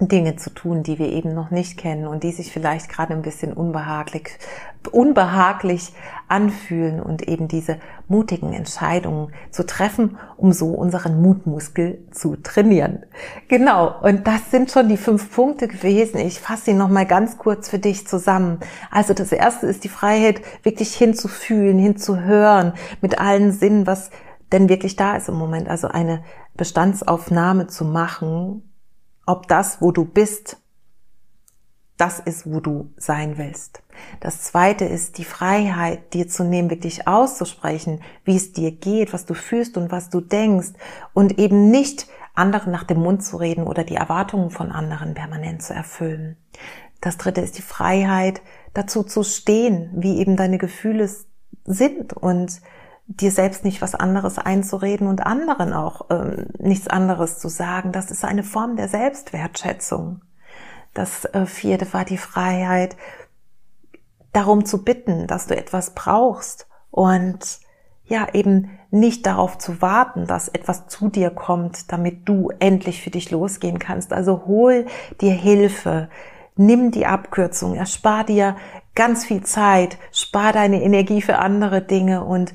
Dinge 0.00 0.36
zu 0.36 0.50
tun, 0.50 0.84
die 0.84 1.00
wir 1.00 1.08
eben 1.08 1.34
noch 1.34 1.50
nicht 1.50 1.76
kennen 1.76 2.06
und 2.06 2.22
die 2.22 2.30
sich 2.30 2.52
vielleicht 2.52 2.88
gerade 2.88 3.14
ein 3.14 3.22
bisschen 3.22 3.52
unbehaglich, 3.52 4.28
unbehaglich 4.92 5.92
anfühlen 6.28 7.02
und 7.02 7.26
eben 7.26 7.48
diese 7.48 7.78
mutigen 8.06 8.52
Entscheidungen 8.52 9.32
zu 9.50 9.66
treffen, 9.66 10.16
um 10.36 10.52
so 10.52 10.68
unseren 10.68 11.20
Mutmuskel 11.20 12.06
zu 12.12 12.36
trainieren. 12.36 13.06
Genau. 13.48 13.92
Und 14.00 14.28
das 14.28 14.52
sind 14.52 14.70
schon 14.70 14.88
die 14.88 14.96
fünf 14.96 15.34
Punkte 15.34 15.66
gewesen. 15.66 16.18
Ich 16.18 16.38
fasse 16.38 16.66
sie 16.66 16.74
nochmal 16.74 17.06
ganz 17.06 17.36
kurz 17.36 17.68
für 17.68 17.80
dich 17.80 18.06
zusammen. 18.06 18.60
Also 18.92 19.14
das 19.14 19.32
erste 19.32 19.66
ist 19.66 19.82
die 19.82 19.88
Freiheit, 19.88 20.42
wirklich 20.62 20.94
hinzufühlen, 20.94 21.76
hinzuhören, 21.76 22.74
mit 23.00 23.18
allen 23.18 23.50
Sinnen, 23.50 23.88
was 23.88 24.10
denn 24.52 24.68
wirklich 24.68 24.96
da 24.96 25.16
ist 25.16 25.28
im 25.28 25.36
Moment. 25.36 25.68
Also 25.68 25.88
eine 25.88 26.22
Bestandsaufnahme 26.54 27.66
zu 27.66 27.84
machen 27.84 28.62
ob 29.28 29.46
das, 29.46 29.82
wo 29.82 29.92
du 29.92 30.06
bist, 30.06 30.56
das 31.98 32.18
ist, 32.18 32.50
wo 32.50 32.60
du 32.60 32.94
sein 32.96 33.36
willst. 33.36 33.82
Das 34.20 34.40
zweite 34.42 34.86
ist 34.86 35.18
die 35.18 35.24
Freiheit, 35.24 36.14
dir 36.14 36.28
zu 36.28 36.44
nehmen, 36.44 36.70
wirklich 36.70 37.06
auszusprechen, 37.06 38.00
wie 38.24 38.36
es 38.36 38.52
dir 38.52 38.72
geht, 38.72 39.12
was 39.12 39.26
du 39.26 39.34
fühlst 39.34 39.76
und 39.76 39.92
was 39.92 40.08
du 40.08 40.22
denkst 40.22 40.68
und 41.12 41.38
eben 41.38 41.70
nicht 41.70 42.06
anderen 42.34 42.72
nach 42.72 42.84
dem 42.84 43.00
Mund 43.00 43.22
zu 43.22 43.36
reden 43.36 43.64
oder 43.64 43.84
die 43.84 43.96
Erwartungen 43.96 44.50
von 44.50 44.72
anderen 44.72 45.12
permanent 45.12 45.62
zu 45.62 45.74
erfüllen. 45.74 46.38
Das 47.02 47.18
dritte 47.18 47.42
ist 47.42 47.58
die 47.58 47.62
Freiheit, 47.62 48.40
dazu 48.72 49.02
zu 49.02 49.24
stehen, 49.24 49.90
wie 49.94 50.20
eben 50.20 50.36
deine 50.36 50.56
Gefühle 50.56 51.10
sind 51.64 52.14
und 52.14 52.62
dir 53.08 53.30
selbst 53.30 53.64
nicht 53.64 53.80
was 53.80 53.94
anderes 53.94 54.38
einzureden 54.38 55.08
und 55.08 55.26
anderen 55.26 55.72
auch 55.72 56.06
ähm, 56.10 56.46
nichts 56.58 56.88
anderes 56.88 57.38
zu 57.38 57.48
sagen. 57.48 57.90
Das 57.90 58.10
ist 58.10 58.24
eine 58.24 58.44
Form 58.44 58.76
der 58.76 58.88
Selbstwertschätzung. 58.88 60.20
Das 60.92 61.24
äh, 61.24 61.46
vierte 61.46 61.92
war 61.94 62.04
die 62.04 62.18
Freiheit, 62.18 62.96
darum 64.32 64.66
zu 64.66 64.84
bitten, 64.84 65.26
dass 65.26 65.46
du 65.46 65.56
etwas 65.56 65.94
brauchst 65.94 66.68
und 66.90 67.60
ja, 68.04 68.26
eben 68.32 68.70
nicht 68.90 69.26
darauf 69.26 69.58
zu 69.58 69.82
warten, 69.82 70.26
dass 70.26 70.48
etwas 70.48 70.86
zu 70.86 71.08
dir 71.08 71.30
kommt, 71.30 71.92
damit 71.92 72.26
du 72.28 72.50
endlich 72.58 73.02
für 73.02 73.10
dich 73.10 73.30
losgehen 73.30 73.78
kannst. 73.78 74.12
Also 74.12 74.44
hol 74.46 74.86
dir 75.20 75.32
Hilfe, 75.32 76.08
nimm 76.56 76.90
die 76.90 77.06
Abkürzung, 77.06 77.74
erspar 77.74 78.24
dir 78.24 78.56
ganz 78.94 79.24
viel 79.24 79.44
Zeit, 79.44 79.98
spar 80.10 80.52
deine 80.52 80.82
Energie 80.82 81.20
für 81.20 81.38
andere 81.38 81.82
Dinge 81.82 82.24
und 82.24 82.54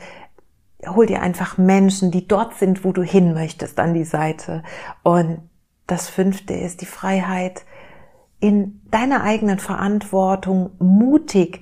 hol 0.87 1.05
dir 1.05 1.21
einfach 1.21 1.57
Menschen, 1.57 2.11
die 2.11 2.27
dort 2.27 2.55
sind, 2.55 2.83
wo 2.83 2.91
du 2.91 3.03
hin 3.03 3.33
möchtest, 3.33 3.79
an 3.79 3.93
die 3.93 4.03
Seite. 4.03 4.63
Und 5.03 5.49
das 5.87 6.09
fünfte 6.09 6.53
ist 6.53 6.81
die 6.81 6.85
Freiheit, 6.85 7.65
in 8.39 8.81
deiner 8.91 9.23
eigenen 9.23 9.59
Verantwortung 9.59 10.71
mutig 10.79 11.61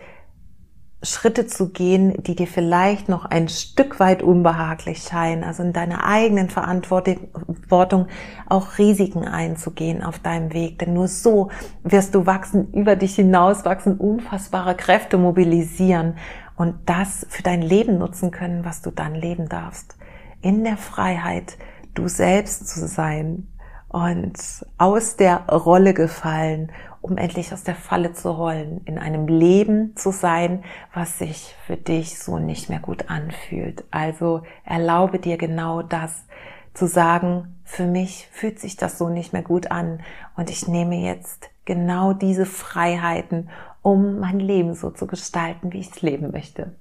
Schritte 1.04 1.48
zu 1.48 1.70
gehen, 1.70 2.14
die 2.22 2.36
dir 2.36 2.46
vielleicht 2.46 3.10
noch 3.10 3.26
ein 3.26 3.50
Stück 3.50 4.00
weit 4.00 4.22
unbehaglich 4.22 5.00
scheinen, 5.00 5.44
also 5.44 5.64
in 5.64 5.74
deiner 5.74 6.06
eigenen 6.06 6.50
Verantwortung 6.50 8.08
auch 8.48 8.78
Risiken 8.78 9.28
einzugehen 9.28 10.04
auf 10.04 10.20
deinem 10.20 10.54
Weg, 10.54 10.78
denn 10.78 10.94
nur 10.94 11.08
so 11.08 11.50
wirst 11.84 12.14
du 12.14 12.28
wachsen, 12.28 12.72
über 12.74 12.96
dich 12.96 13.16
hinaus 13.16 13.66
wachsen, 13.66 13.98
unfassbare 13.98 14.76
Kräfte 14.76 15.18
mobilisieren 15.18 16.18
und 16.56 16.76
das 16.86 17.26
für 17.30 17.44
dein 17.44 17.62
Leben 17.62 17.98
nutzen 17.98 18.32
können, 18.32 18.66
was 18.66 18.82
du 18.82 18.92
dann 18.92 19.16
leben 19.16 19.50
darfst. 19.50 19.98
In 20.42 20.64
der 20.64 20.78
Freiheit, 20.78 21.58
du 21.94 22.08
selbst 22.08 22.68
zu 22.68 22.88
sein 22.88 23.48
und 23.90 24.36
aus 24.78 25.18
der 25.18 25.48
Rolle 25.48 25.94
gefallen 25.94 26.72
um 27.02 27.18
endlich 27.18 27.52
aus 27.52 27.64
der 27.64 27.76
Falle 27.76 28.14
zu 28.14 28.30
rollen, 28.30 28.82
in 28.86 29.00
einem 29.00 29.28
Leben 29.28 29.96
zu 29.96 30.12
sein, 30.12 30.64
was 30.94 31.18
sich 31.18 31.56
für 31.66 31.76
dich 31.76 32.20
so 32.20 32.38
nicht 32.38 32.70
mehr 32.70 32.80
gut 32.80 33.10
anfühlt. 33.10 33.84
Also 33.90 34.44
erlaube 34.64 35.20
dir 35.20 35.38
genau 35.38 35.82
das 35.82 36.26
zu 36.74 36.88
sagen, 36.88 37.60
für 37.66 37.86
mich 37.86 38.30
fühlt 38.32 38.60
sich 38.60 38.78
das 38.78 38.98
so 38.98 39.10
nicht 39.10 39.34
mehr 39.34 39.42
gut 39.42 39.72
an 39.72 40.02
und 40.38 40.50
ich 40.50 40.68
nehme 40.68 40.96
jetzt 40.96 41.50
genau 41.66 42.14
diese 42.14 42.46
Freiheiten, 42.46 43.50
um 43.82 44.20
mein 44.20 44.40
Leben 44.40 44.74
so 44.74 44.92
zu 44.92 45.08
gestalten, 45.08 45.74
wie 45.74 45.80
ich 45.80 45.92
es 45.92 46.02
leben 46.02 46.32
möchte. 46.32 46.76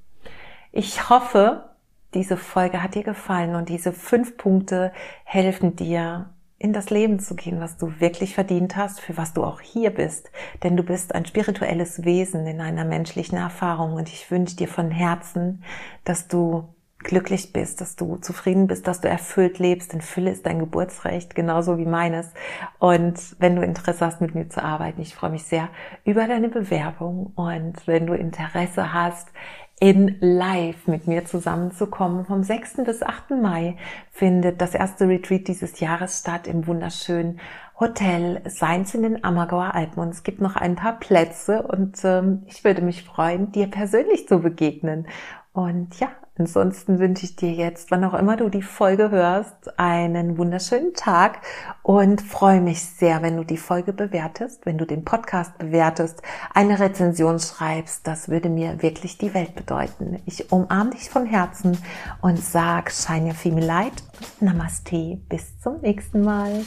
Ich 0.73 1.09
hoffe, 1.09 1.71
diese 2.15 2.37
Folge 2.37 2.83
hat 2.83 2.95
dir 2.95 3.05
gefallen 3.05 3.55
und 3.55 3.69
diese 3.69 3.93
fünf 3.93 4.37
Punkte 4.37 4.93
helfen 5.25 5.77
dir, 5.77 6.31
in 6.63 6.75
das 6.75 6.91
Leben 6.91 7.19
zu 7.19 7.35
gehen, 7.37 7.59
was 7.59 7.79
du 7.79 8.01
wirklich 8.01 8.35
verdient 8.35 8.77
hast, 8.77 9.01
für 9.01 9.17
was 9.17 9.33
du 9.33 9.45
auch 9.45 9.61
hier 9.61 9.89
bist. 9.91 10.31
Denn 10.63 10.77
du 10.77 10.83
bist 10.83 11.15
ein 11.15 11.25
spirituelles 11.25 12.05
Wesen 12.05 12.47
in 12.47 12.61
einer 12.61 12.85
menschlichen 12.85 13.39
Erfahrung 13.39 13.95
und 13.95 14.11
ich 14.11 14.31
wünsche 14.31 14.57
dir 14.57 14.69
von 14.69 14.91
Herzen, 14.91 15.65
dass 16.05 16.29
du 16.29 16.69
glücklich 17.03 17.53
bist, 17.53 17.81
dass 17.81 17.97
du 17.97 18.17
zufrieden 18.17 18.67
bist, 18.67 18.87
dass 18.87 19.01
du 19.01 19.09
erfüllt 19.09 19.59
lebst. 19.59 19.93
Denn 19.93 20.01
Fülle 20.01 20.31
ist 20.31 20.47
dein 20.47 20.59
Geburtsrecht, 20.59 21.35
genauso 21.35 21.79
wie 21.79 21.87
meines. 21.87 22.33
Und 22.79 23.37
wenn 23.39 23.57
du 23.57 23.63
Interesse 23.63 24.07
hast, 24.07 24.21
mit 24.21 24.35
mir 24.35 24.49
zu 24.49 24.63
arbeiten, 24.63 25.01
ich 25.01 25.15
freue 25.15 25.31
mich 25.31 25.45
sehr 25.45 25.69
über 26.05 26.27
deine 26.27 26.49
Bewerbung. 26.49 27.33
Und 27.35 27.87
wenn 27.87 28.07
du 28.07 28.15
Interesse 28.15 28.93
hast, 28.93 29.29
in 29.81 30.19
live 30.21 30.87
mit 30.87 31.07
mir 31.07 31.25
zusammenzukommen. 31.25 32.27
Vom 32.27 32.43
6. 32.43 32.85
bis 32.85 33.03
8. 33.03 33.31
Mai 33.31 33.77
findet 34.11 34.61
das 34.61 34.75
erste 34.75 35.09
Retreat 35.09 35.49
dieses 35.49 35.81
Jahres 35.81 36.21
statt 36.21 36.47
im 36.47 36.67
wunderschönen 36.67 37.41
Hotel 37.81 38.43
Seins 38.45 38.95
in 38.95 39.03
den 39.03 39.25
Ammergauer 39.25 39.75
Alpen. 39.75 40.01
Und 40.03 40.11
es 40.11 40.23
gibt 40.23 40.43
noch 40.43 40.55
ein 40.55 40.77
paar 40.77 40.99
Plätze 40.99 41.63
und 41.63 41.97
ähm, 42.05 42.43
ich 42.47 42.63
würde 42.63 42.83
mich 42.83 43.05
freuen, 43.05 43.53
dir 43.53 43.69
persönlich 43.69 44.29
zu 44.29 44.41
begegnen. 44.41 45.07
Und 45.65 45.99
ja, 46.01 46.09
Ansonsten 46.41 46.99
wünsche 46.99 47.27
ich 47.27 47.37
dir 47.37 47.53
jetzt, 47.53 47.91
wann 47.91 48.03
auch 48.03 48.15
immer 48.15 48.35
du 48.39 48.49
die 48.49 48.63
Folge 48.63 49.11
hörst, 49.11 49.79
einen 49.79 50.39
wunderschönen 50.39 50.95
Tag 50.95 51.41
und 51.83 52.23
freue 52.23 52.63
mich 52.63 52.83
sehr, 52.83 53.21
wenn 53.21 53.37
du 53.37 53.45
die 53.45 53.59
Folge 53.59 53.93
bewertest, 53.93 54.65
wenn 54.65 54.79
du 54.79 54.87
den 54.87 55.05
Podcast 55.05 55.59
bewertest, 55.59 56.23
eine 56.55 56.81
Rezension 56.81 57.39
schreibst. 57.41 58.07
Das 58.07 58.31
würde 58.31 58.49
mir 58.49 58.81
wirklich 58.81 59.19
die 59.19 59.35
Welt 59.35 59.55
bedeuten. 59.55 60.23
Ich 60.25 60.51
umarme 60.51 60.93
dich 60.93 61.11
von 61.11 61.27
Herzen 61.27 61.77
und 62.23 62.39
sag 62.39 62.91
Shine 62.91 63.27
Your 63.27 63.35
Female 63.35 63.67
Light 63.67 64.03
und 64.41 64.47
Namaste. 64.47 65.19
Bis 65.29 65.61
zum 65.61 65.83
nächsten 65.83 66.23
Mal. 66.23 66.65